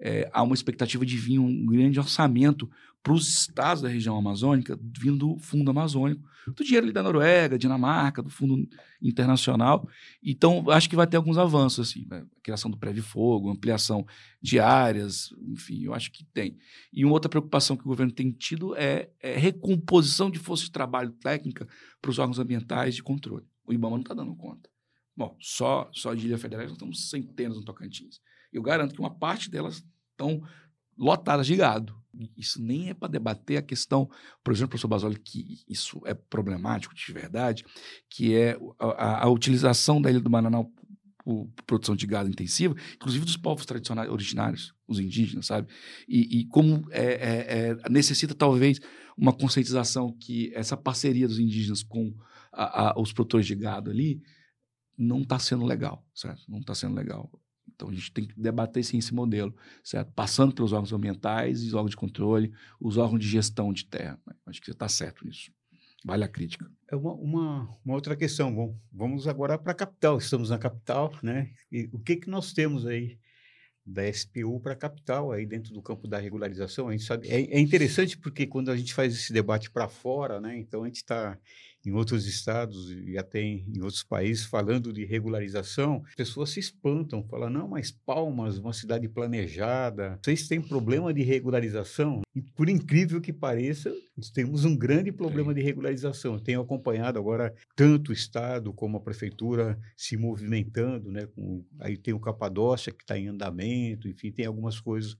[0.00, 2.70] é, há uma expectativa de vir um grande orçamento
[3.02, 7.58] para os estados da região amazônica, vindo do Fundo Amazônico, do dinheiro ali da Noruega,
[7.58, 8.68] Dinamarca, do Fundo
[9.00, 9.88] Internacional.
[10.22, 12.24] Então, acho que vai ter alguns avanços, assim, né?
[12.42, 14.04] criação do prévio fogo, ampliação
[14.42, 16.58] de áreas, enfim, eu acho que tem.
[16.92, 20.72] E uma outra preocupação que o governo tem tido é, é recomposição de força de
[20.72, 21.66] trabalho técnica
[22.00, 23.46] para os órgãos ambientais de controle.
[23.64, 24.68] O IBAMA não está dando conta.
[25.16, 28.20] Bom, só, só de Ilha Federal nós estamos centenas no Tocantins.
[28.52, 30.42] Eu garanto que uma parte delas estão
[30.96, 31.96] lotadas de gado.
[32.36, 34.10] Isso nem é para debater a questão,
[34.42, 37.64] por exemplo, professor Basoli, que isso é problemático de verdade,
[38.10, 40.72] que é a, a utilização da Ilha do Maranhão
[41.28, 45.68] por produção de gado intensiva, inclusive dos povos tradicionais originários, os indígenas, sabe?
[46.08, 48.80] E, e como é, é, é, necessita talvez
[49.16, 52.14] uma conscientização que essa parceria dos indígenas com
[52.50, 54.22] a, a, os produtores de gado ali
[54.96, 56.42] não está sendo legal, certo?
[56.48, 57.30] Não está sendo legal.
[57.78, 60.10] Então a gente tem que debater sim esse modelo, certo?
[60.12, 64.20] Passando pelos órgãos ambientais, os órgãos de controle, os órgãos de gestão de terra.
[64.26, 64.34] Né?
[64.46, 65.52] Acho que você está certo nisso.
[66.04, 66.68] Vale a crítica.
[66.90, 68.52] É uma, uma, uma outra questão.
[68.52, 70.18] Bom, vamos agora para a capital.
[70.18, 71.52] Estamos na capital, né?
[71.70, 73.16] E o que, que nós temos aí
[73.86, 76.88] da SPU para a capital, aí dentro do campo da regularização?
[76.88, 80.40] A gente sabe, é, é interessante porque quando a gente faz esse debate para fora,
[80.40, 80.58] né?
[80.58, 81.38] Então a gente está
[81.88, 87.48] em outros estados e até em, outros países falando de regularização, pessoas se espantam, falam,
[87.48, 92.20] não, mas Palmas, uma cidade planejada, vocês têm problema de regularização?
[92.34, 96.34] E por incrível que pareça, nós temos um grande problema de regularização.
[96.34, 101.26] Eu tenho acompanhado agora tanto o Estado como a Prefeitura se movimentando, né?
[101.26, 105.16] Com, aí tem o Capadócia que está em andamento, enfim, tem algumas coisas.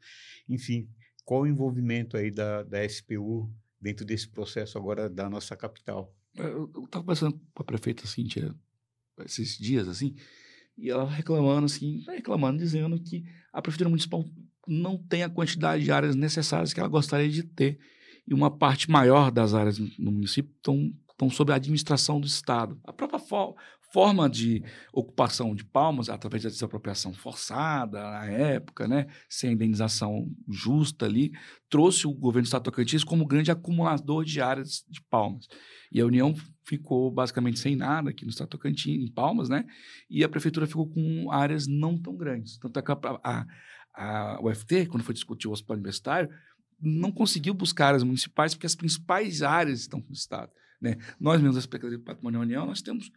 [0.48, 0.88] Enfim,
[1.24, 3.50] qual o envolvimento aí da, da SPU
[3.80, 6.14] dentro desse processo agora da nossa capital?
[6.38, 8.54] Eu estava conversando com a prefeita Cíntia
[9.24, 10.14] esses dias, assim,
[10.76, 14.24] e ela reclamando, assim, reclamando, dizendo que a prefeitura municipal
[14.66, 17.78] não tem a quantidade de áreas necessárias que ela gostaria de ter.
[18.26, 22.78] E uma parte maior das áreas no município estão, estão sob a administração do Estado.
[22.84, 23.18] A própria
[23.92, 24.62] forma de
[24.92, 31.32] ocupação de Palmas, através da desapropriação forçada, na época, né, sem indenização justa ali,
[31.68, 35.48] trouxe o governo do Estado Tocantins como grande acumulador de áreas de Palmas.
[35.90, 36.34] E a União
[36.64, 39.64] ficou basicamente sem nada aqui no Estado Tocantins, em Palmas, né,
[40.10, 42.58] e a prefeitura ficou com áreas não tão grandes.
[42.58, 43.46] Tanto é que a, a,
[43.94, 46.28] a UFT, quando foi discutir o hospital universitário,
[46.80, 50.52] não conseguiu buscar áreas municipais porque as principais áreas estão no Estado.
[50.80, 50.96] Né?
[51.18, 53.10] Nós mesmos, da Secretaria de Patrimônio da União, nós temos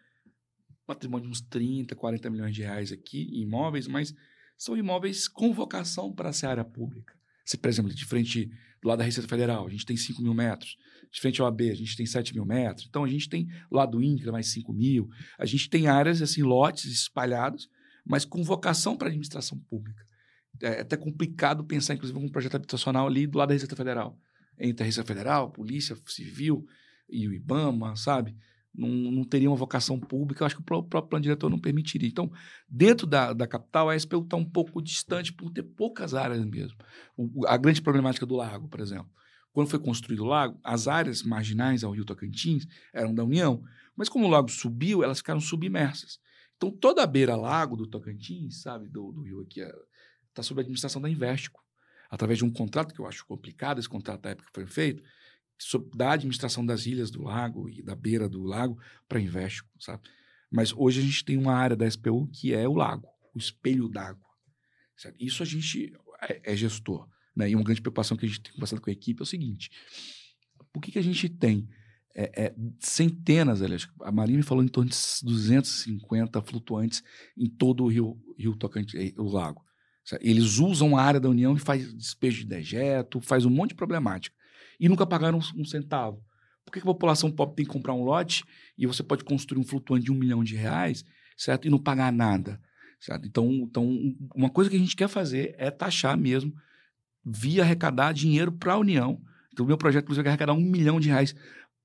[0.95, 4.13] patrimônio de uns 30, 40 milhões de reais aqui em imóveis, mas
[4.57, 7.13] são imóveis com vocação para ser área pública.
[7.45, 10.33] Se, por exemplo, de frente do lado da Receita Federal, a gente tem 5 mil
[10.33, 10.77] metros.
[11.11, 12.87] De frente ao AB, a gente tem 7 mil metros.
[12.87, 15.09] Então, a gente tem lado do INCRA mais 5 mil.
[15.37, 17.69] A gente tem áreas, assim, lotes espalhados,
[18.05, 20.05] mas com vocação para a administração pública.
[20.61, 24.17] É até complicado pensar, inclusive, um projeto habitacional ali do lado da Receita Federal.
[24.59, 26.65] Entre a Receita Federal, Polícia Civil
[27.09, 28.35] e o IBAMA, sabe?
[28.73, 32.07] Não, não teria uma vocação pública, eu acho que o próprio plano diretor não permitiria.
[32.07, 32.31] Então,
[32.69, 36.77] dentro da, da capital, a SPU está um pouco distante por ter poucas áreas mesmo.
[37.17, 39.09] O, a grande problemática do lago, por exemplo.
[39.51, 43.61] Quando foi construído o lago, as áreas marginais ao rio Tocantins eram da União,
[43.95, 46.19] mas como o lago subiu, elas ficaram submersas.
[46.55, 49.61] Então, toda a beira-lago do Tocantins, sabe, do, do rio aqui,
[50.29, 51.61] está sob a administração da Investico.
[52.09, 55.03] Através de um contrato que eu acho complicado, esse contrato da época que foi feito,
[55.95, 60.03] da administração das ilhas do lago e da beira do lago para Investico, sabe?
[60.49, 63.87] Mas hoje a gente tem uma área da SPU que é o lago, o espelho
[63.87, 64.29] d'água.
[65.17, 67.07] Isso a gente é, é, gestor.
[67.35, 67.49] Né?
[67.49, 69.71] E uma grande preocupação que a gente tem conversado com a equipe é o seguinte:
[70.71, 71.67] por que, que a gente tem
[72.13, 77.01] é, é, centenas, aliás, a Marinha me falou em torno de 250 flutuantes
[77.37, 79.63] em todo o rio, rio Tocantins, eh, o lago.
[80.19, 83.75] Eles usam a área da União e faz despejo de dejeto, faz um monte de
[83.75, 84.35] problemática
[84.81, 86.19] e nunca pagaram um, centavo.
[86.65, 88.43] Por que a população pobre tem que comprar um lote
[88.75, 91.05] e você pode construir um flutuante de um milhão de reais,
[91.37, 91.67] certo?
[91.67, 92.59] E não pagar nada,
[92.99, 93.27] certo?
[93.27, 93.87] Então, então
[94.35, 96.51] uma coisa que a gente quer fazer é taxar mesmo,
[97.23, 99.21] via arrecadar dinheiro para a União.
[99.53, 101.35] Então, o meu projeto, inclusive, é arrecadar um milhão de reais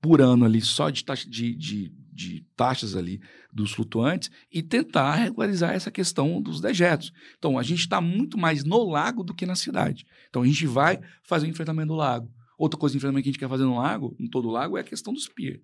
[0.01, 3.21] por ano ali, só de, taxa, de, de, de, taxas ali
[3.53, 7.11] dos flutuantes e tentar regularizar essa questão dos dejetos.
[7.37, 10.03] Então, a gente está muito mais no lago do que na cidade.
[10.29, 12.31] Então, a gente vai fazer o enfrentamento do lago.
[12.57, 14.81] Outra coisa enfrentamento que a gente quer fazer no lago, em todo o lago, é
[14.81, 15.61] a questão dos pier.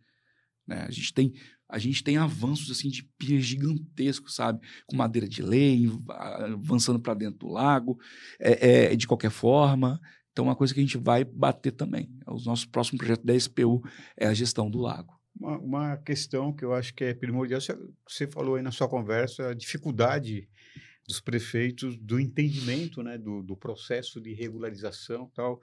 [0.67, 0.85] Né?
[0.87, 1.33] A, gente tem,
[1.67, 4.59] a gente tem avanços assim de pier gigantescos, sabe?
[4.85, 7.97] Com madeira de lei, avançando para dentro do lago,
[8.39, 9.99] é, é, de qualquer forma.
[10.31, 12.09] Então, uma coisa que a gente vai bater também.
[12.27, 13.81] O nosso próximo projeto da SPU
[14.17, 15.13] é a gestão do lago.
[15.39, 17.59] Uma, uma questão que eu acho que é primordial,
[18.07, 20.47] você falou aí na sua conversa, a dificuldade
[21.07, 25.59] dos prefeitos do entendimento né, do, do processo de regularização tal.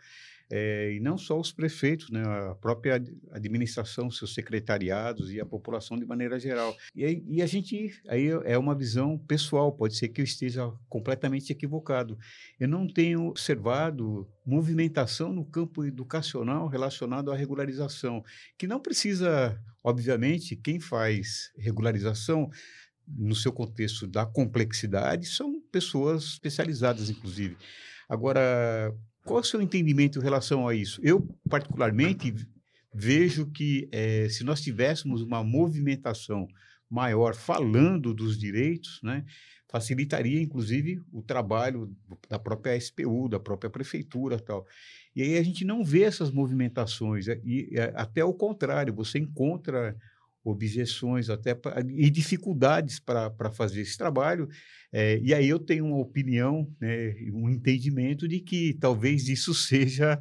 [0.53, 5.97] É, e não só os prefeitos, né, a própria administração, seus secretariados e a população
[5.97, 6.77] de maneira geral.
[6.95, 11.53] E, e, a gente, aí é uma visão pessoal, pode ser que eu esteja completamente
[11.53, 12.19] equivocado.
[12.59, 18.25] Eu não tenho observado movimentação no campo educacional relacionado à regularização,
[18.59, 22.51] que não precisa, obviamente, quem faz regularização
[23.07, 27.57] no seu contexto da complexidade são pessoas especializadas, inclusive.
[28.09, 28.93] Agora,
[29.31, 31.01] qual é o seu entendimento em relação a isso?
[31.05, 32.35] Eu, particularmente,
[32.93, 36.49] vejo que é, se nós tivéssemos uma movimentação
[36.91, 39.25] maior falando dos direitos, né,
[39.71, 41.97] facilitaria, inclusive, o trabalho
[42.29, 44.67] da própria SPU, da própria prefeitura tal.
[45.15, 49.97] E aí a gente não vê essas movimentações, e, e até o contrário, você encontra
[50.45, 54.49] objeções até pra, e dificuldades para fazer esse trabalho.
[54.93, 60.21] É, e aí eu tenho uma opinião, né, um entendimento de que talvez isso seja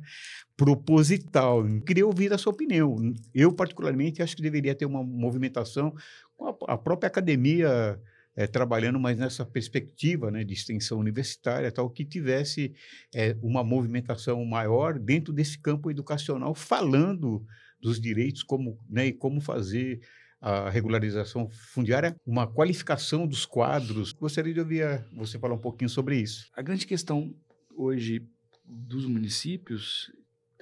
[0.55, 1.63] proposital.
[1.85, 2.97] Queria ouvir a sua opinião.
[3.33, 5.93] Eu, particularmente, acho que deveria ter uma movimentação
[6.35, 7.99] com a, a própria academia
[8.35, 12.73] é, trabalhando mais nessa perspectiva né, de extensão universitária, tal, que tivesse
[13.13, 17.45] é, uma movimentação maior dentro desse campo educacional, falando
[17.79, 20.01] dos direitos, como, né, e como fazer
[20.41, 24.13] a regularização fundiária, uma qualificação dos quadros.
[24.13, 26.49] Gostaria de ouvir você falar um pouquinho sobre isso.
[26.55, 27.35] A grande questão
[27.75, 28.25] hoje
[28.65, 30.11] dos municípios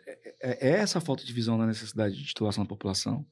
[0.08, 3.26] é, é, é essa falta de visão da necessidade de titulação da população.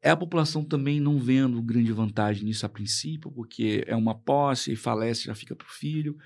[0.00, 4.72] É a população também não vendo grande vantagem nisso a princípio, porque é uma posse
[4.72, 6.16] e falece, já fica para o filho.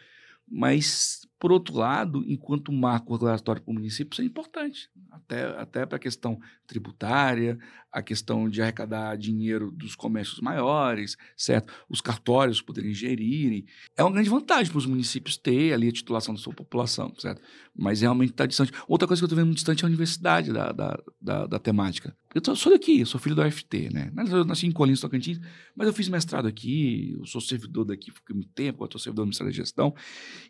[0.47, 5.87] Mas, por outro lado, enquanto marco regulatório para o município, isso é importante, até, até
[5.87, 7.59] para a questão tributária,
[7.93, 11.73] a questão de arrecadar dinheiro dos comércios maiores, certo?
[11.89, 13.65] Os cartórios poderem gerirem.
[13.97, 17.41] É uma grande vantagem para os municípios ter ali a titulação da sua população, certo?
[17.75, 18.73] Mas realmente está distante.
[18.87, 21.59] Outra coisa que eu estou vendo muito distante é a universidade da, da, da, da
[21.59, 22.15] temática.
[22.35, 24.13] Eu sou daqui, sou filho da UFT, né?
[24.31, 25.41] Eu nasci em Colins, Tocantins,
[25.75, 29.23] mas eu fiz mestrado aqui, eu sou servidor daqui por muito tempo, eu sou servidor
[29.23, 29.95] do Ministério da Gestão,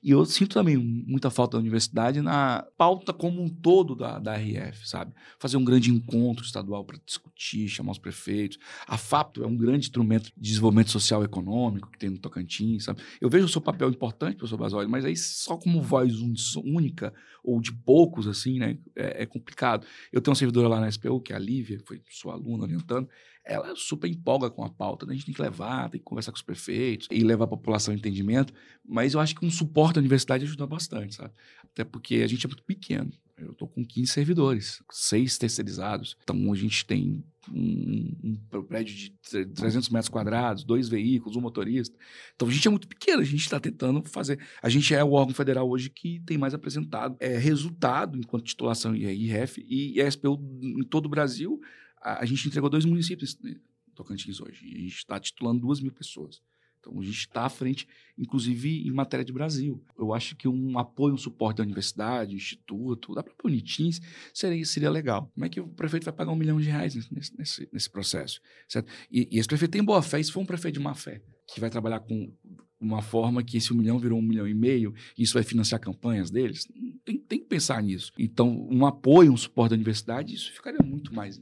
[0.02, 4.34] e eu sinto também muita falta da universidade na pauta como um todo da, da
[4.36, 5.12] RF, sabe?
[5.38, 8.58] Fazer um grande encontro estadual para discutir, chamar os prefeitos.
[8.86, 12.84] A FAPTO é um grande instrumento de desenvolvimento social e econômico que tem no Tocantins,
[12.84, 13.02] sabe?
[13.20, 16.14] Eu vejo o seu papel importante, professor Basoli, mas aí só como voz
[16.56, 17.12] única
[17.42, 18.78] ou de poucos, assim, né?
[18.94, 19.86] É, é complicado.
[20.12, 23.08] Eu tenho uma servidora lá na SPU, que é a Lívia, foi sua aluna orientando,
[23.44, 25.12] ela super empolga com a pauta, né?
[25.12, 27.92] a gente tem que levar, tem que conversar com os prefeitos e levar a população
[27.92, 28.52] ao entendimento,
[28.86, 31.32] mas eu acho que um suporte da universidade ajuda bastante, sabe?
[31.64, 33.10] Até porque a gente é muito pequeno.
[33.36, 36.16] Eu estou com 15 servidores, seis terceirizados.
[36.24, 37.22] Então a gente tem
[37.52, 39.10] um, um, prédio de
[39.46, 41.96] 300 metros quadrados, dois veículos, um motorista.
[42.34, 44.40] Então a gente é muito pequeno, a gente está tentando fazer.
[44.60, 48.94] A gente é o órgão federal hoje que tem mais apresentado é, resultado enquanto titulação
[48.94, 51.60] IRF e a SPU em todo o Brasil.
[52.00, 53.56] A, a gente entregou dois municípios né,
[53.94, 54.64] Tocantins hoje.
[54.66, 56.40] E a gente está titulando duas mil pessoas.
[56.80, 59.82] Então, a gente está à frente, inclusive em matéria de Brasil.
[59.98, 64.00] Eu acho que um apoio, um suporte da universidade, instituto, da própria Unitins,
[64.32, 65.30] seria, seria legal.
[65.34, 68.40] Como é que o prefeito vai pagar um milhão de reais nesse, nesse, nesse processo?
[68.68, 68.90] Certo?
[69.10, 71.60] E, e esse prefeito tem boa fé, se for um prefeito de má fé, que
[71.60, 72.32] vai trabalhar com
[72.80, 75.80] uma forma que esse um milhão virou um milhão e meio, e isso vai financiar
[75.80, 76.66] campanhas deles,
[77.04, 78.12] tem, tem que pensar nisso.
[78.16, 81.40] Então, um apoio, um suporte da universidade, isso ficaria muito mais.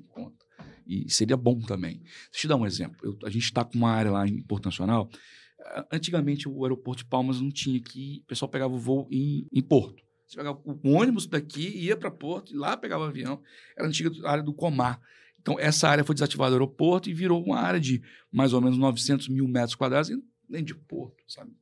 [0.86, 1.98] E seria bom também.
[1.98, 2.96] Deixa eu te dar um exemplo.
[3.02, 5.10] Eu, a gente está com uma área lá em Porto Nacional.
[5.90, 8.20] Antigamente, o aeroporto de Palmas não tinha que.
[8.24, 10.02] O pessoal pegava o voo em, em Porto.
[10.26, 13.40] Você pegava o ônibus daqui, ia para Porto, e lá pegava o avião.
[13.76, 15.00] Era a antiga área do Comar.
[15.40, 18.76] Então, essa área foi desativada do aeroporto e virou uma área de mais ou menos
[18.78, 20.10] 900 mil metros quadrados,
[20.48, 21.52] nem de Porto, sabe?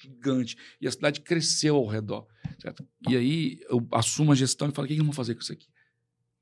[0.00, 0.56] Gigante.
[0.80, 2.26] E a cidade cresceu ao redor.
[2.58, 2.86] Certo?
[3.08, 5.52] E aí eu assumo a gestão e falo: o que, que vamos fazer com isso
[5.52, 5.66] aqui?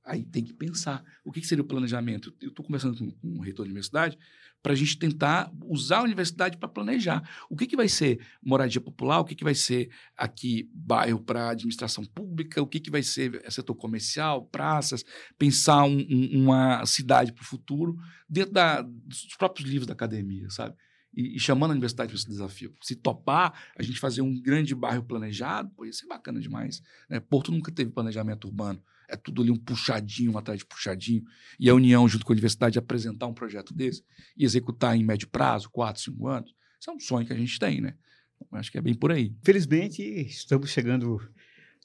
[0.04, 1.02] Aí tem que pensar.
[1.24, 2.34] O que, seria o planejamento?
[2.40, 4.18] Eu estou conversando com, com o reitor da universidade
[4.62, 7.22] para a gente tentar usar a universidade para planejar.
[7.50, 9.20] O que, que vai ser moradia popular?
[9.20, 12.62] O que, que vai ser aqui bairro para administração pública?
[12.62, 15.04] O que, que vai ser setor comercial, praças?
[15.38, 17.96] Pensar um, um, uma cidade para o futuro
[18.28, 20.74] dentro da, dos próprios livros da academia, sabe?
[21.16, 22.74] E, e, chamando a universidade para esse desafio.
[22.82, 26.82] Se topar, a gente fazer um grande bairro planejado, pô, ia ser bacana demais.
[27.08, 27.20] Né?
[27.20, 28.82] Porto nunca teve planejamento urbano.
[29.08, 31.22] É tudo ali um puxadinho, um atrás de puxadinho.
[31.58, 34.02] E a União, junto com a universidade, apresentar um projeto desse
[34.36, 37.58] e executar em médio prazo, quatro, cinco anos, isso é um sonho que a gente
[37.58, 37.94] tem, né?
[38.36, 39.34] Então, acho que é bem por aí.
[39.42, 41.20] Felizmente, estamos chegando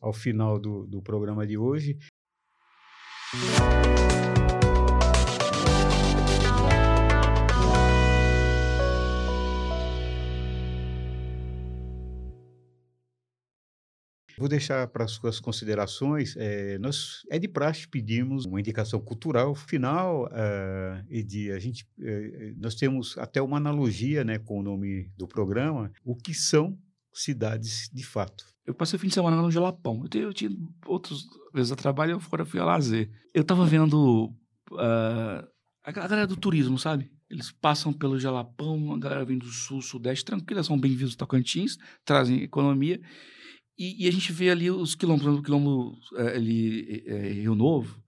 [0.01, 1.97] ao final do, do programa de hoje.
[14.39, 16.33] Vou deixar para as suas considerações.
[16.37, 19.53] É, nós é de praxe pedirmos uma indicação cultural.
[19.53, 25.11] Final, uh, Edi, a gente, uh, nós temos até uma analogia, né, com o nome
[25.17, 25.91] do programa.
[26.05, 26.79] O que são
[27.11, 28.45] cidades de fato?
[28.65, 30.05] Eu passei o fim de semana no Jalapão.
[30.13, 30.51] Eu, eu tinha
[30.85, 31.19] outras
[31.53, 33.09] vezes a trabalho, eu fora fui a lazer.
[33.33, 34.33] Eu estava vendo
[34.71, 35.47] uh,
[35.83, 37.11] a galera do turismo, sabe?
[37.29, 42.41] Eles passam pelo Jalapão, a galera vem do sul, sudeste, tranquila, são bem-vindos Tocantins, trazem
[42.41, 43.01] economia.
[43.79, 48.03] E, e, a gente vê ali os quilombos, o quilombo é, ali, é, Rio Novo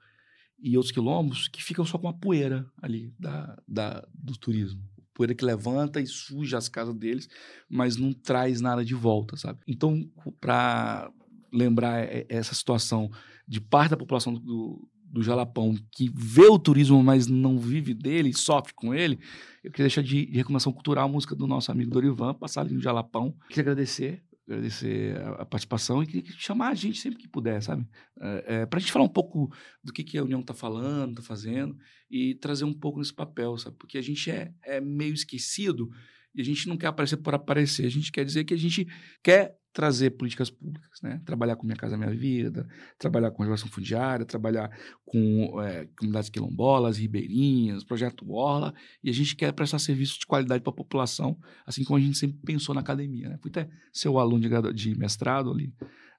[0.62, 4.84] e outros quilombos que ficam só com a poeira ali da, da, do turismo.
[5.14, 7.30] Poeira que levanta e suja as casas deles,
[7.70, 9.62] mas não traz nada de volta, sabe?
[9.66, 10.06] Então,
[10.42, 11.10] para
[11.54, 13.10] lembrar essa situação
[13.48, 18.34] de parte da população do, do Jalapão que vê o turismo, mas não vive dele,
[18.34, 19.20] sofre com ele,
[19.64, 22.74] eu queria deixar de, de recomendação cultural a música do nosso amigo Dorivan, passar ali
[22.74, 23.34] no Jalapão.
[23.48, 27.88] Queria agradecer agradecer a, participação e chamar a gente sempre que puder, sabe?
[28.20, 29.52] É, é, para a gente falar um pouco
[29.84, 31.78] do que, que a União está falando, está fazendo
[32.10, 33.78] e trazer um pouco nesse papel, sabe?
[33.78, 35.90] Porque a gente é, é meio esquecido
[36.34, 38.88] e a gente não quer aparecer por aparecer, a gente quer dizer que a gente
[39.22, 41.22] quer trazer políticas públicas, né?
[41.26, 42.68] Trabalhar com Minha Casa Minha Vida,
[42.98, 44.70] trabalhar com relação fundiária, trabalhar
[45.06, 48.74] com é, comunidades quilombolas, ribeirinhas, projeto Orla,
[49.04, 52.18] e a gente quer prestar serviço de qualidade para a população, assim como a gente
[52.18, 53.38] sempre pensou na academia, né?
[53.42, 55.74] Fui até ser aluno de, de mestrado ali,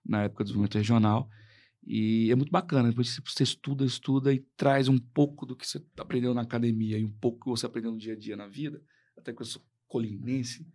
[0.04, 1.28] na época do desenvolvimento regional,
[1.84, 5.84] e é muito bacana, depois você estuda, estuda e traz um pouco do que você
[5.98, 8.80] aprendeu na academia e um pouco que você aprendeu no dia a dia na vida,
[9.18, 9.42] até que
[9.92, 10.66] colinense,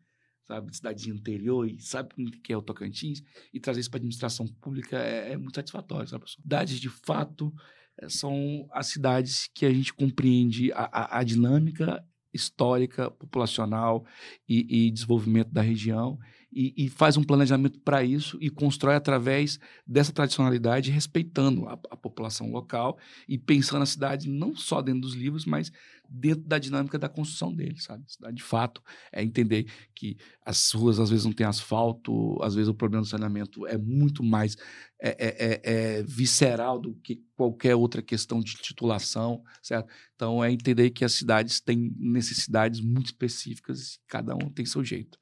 [0.47, 3.97] sabe, de cidade interior e sabe o que é o Tocantins, e trazer isso para
[3.97, 6.43] a administração pública é, é, muito satisfatório, sabe, pessoal?
[6.43, 7.51] Cidades, de fato,
[7.99, 14.05] eh, são as cidades que a gente compreende a, a, a dinâmica histórica, populacional
[14.47, 16.19] e, e, desenvolvimento da região
[16.51, 21.97] e, e faz um planejamento para isso e constrói através dessa tradicionalidade, respeitando a, a,
[21.97, 22.97] população local
[23.27, 25.71] e pensando a cidade não só dentro dos livros, mas
[26.09, 28.03] dentro da dinâmica da construção dele, sabe?
[28.33, 28.81] De fato,
[29.11, 33.09] é entender que as ruas às vezes não têm asfalto, às vezes o problema do
[33.09, 34.55] saneamento é muito mais
[34.99, 35.61] é, é, é,
[35.99, 39.87] é visceral do que qualquer outra questão de titulação, certo?
[40.15, 44.83] Então, é entender que as cidades têm necessidades muito específicas e cada um tem seu
[44.83, 45.17] jeito.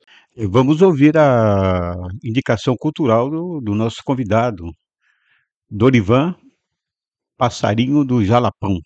[0.50, 4.64] Vamos ouvir a indicação cultural do, do nosso convidado,
[5.70, 6.36] Dorivan
[7.38, 8.80] Passarinho do Jalapão.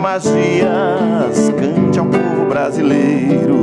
[0.00, 3.62] Magias, cante ao povo brasileiro.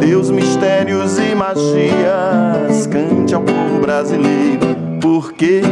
[0.00, 4.76] Deus, mistérios e magias, cante ao povo brasileiro.
[5.00, 5.62] Por que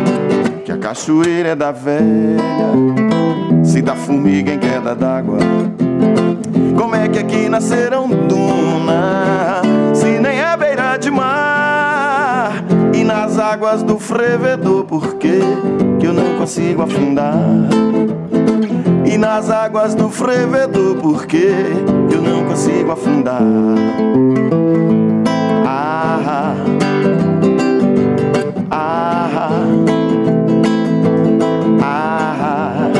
[0.72, 2.70] a cachoeira é da velha,
[3.64, 5.38] se da formiga em queda d'água?
[6.76, 12.64] Como é que aqui nasceram duna, se nem é beira de mar?
[12.94, 15.40] E nas águas do frevedor, por que
[15.98, 17.89] que eu não consigo afundar?
[19.20, 21.52] Nas águas do frevedor, porque
[22.10, 23.42] eu não consigo afundar.
[25.66, 26.54] Ah,
[28.70, 29.28] ah,
[31.82, 32.90] ah.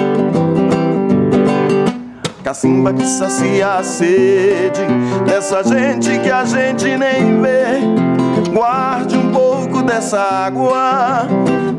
[2.45, 4.83] Cacimba que sacia a sede
[5.25, 7.81] dessa gente que a gente nem vê.
[8.53, 11.27] Guarde um pouco dessa água,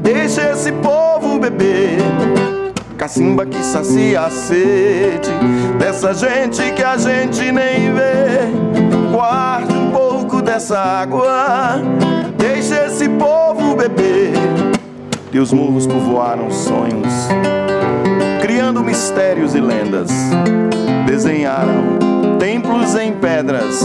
[0.02, 2.51] deixe esse povo beber.
[3.12, 5.30] Cacimba que sacia a sede
[5.78, 8.48] dessa gente que a gente nem vê.
[9.12, 11.82] Guarde um pouco dessa água,
[12.38, 14.32] deixe esse povo beber.
[15.30, 17.28] Teus morros povoaram sonhos,
[18.42, 20.10] criando mistérios e lendas.
[21.06, 21.98] Desenharam
[22.40, 23.84] templos em pedras,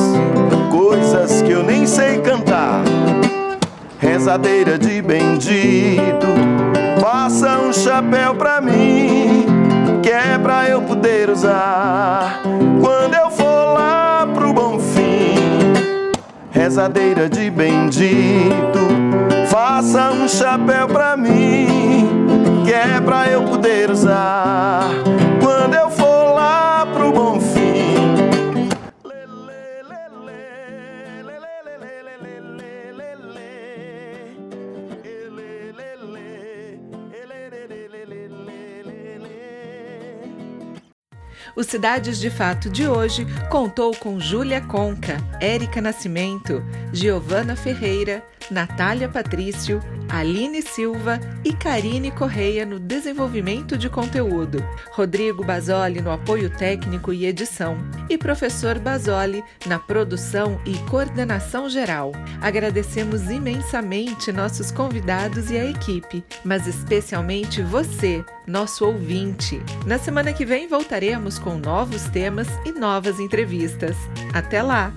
[0.70, 2.80] coisas que eu nem sei cantar.
[3.98, 9.46] Rezadeira de bendito Faça um chapéu pra mim,
[10.02, 12.42] que é pra eu poder usar
[12.80, 15.36] quando eu for lá pro bom fim.
[16.50, 18.80] Rezadeira de bendito,
[19.46, 24.88] faça um chapéu pra mim, que é pra eu poder usar
[41.56, 49.08] O Cidades de Fato de hoje contou com Júlia Conca, Érica Nascimento, Giovana Ferreira, Natália
[49.08, 57.12] Patrício, Aline Silva e Karine Correia no desenvolvimento de conteúdo, Rodrigo Basoli no apoio técnico
[57.12, 57.76] e edição
[58.08, 62.12] e professor Basoli na produção e coordenação geral.
[62.40, 69.60] Agradecemos imensamente nossos convidados e a equipe, mas especialmente você, nosso ouvinte.
[69.84, 73.96] Na semana que vem voltaremos com novos temas e novas entrevistas.
[74.32, 74.92] Até lá!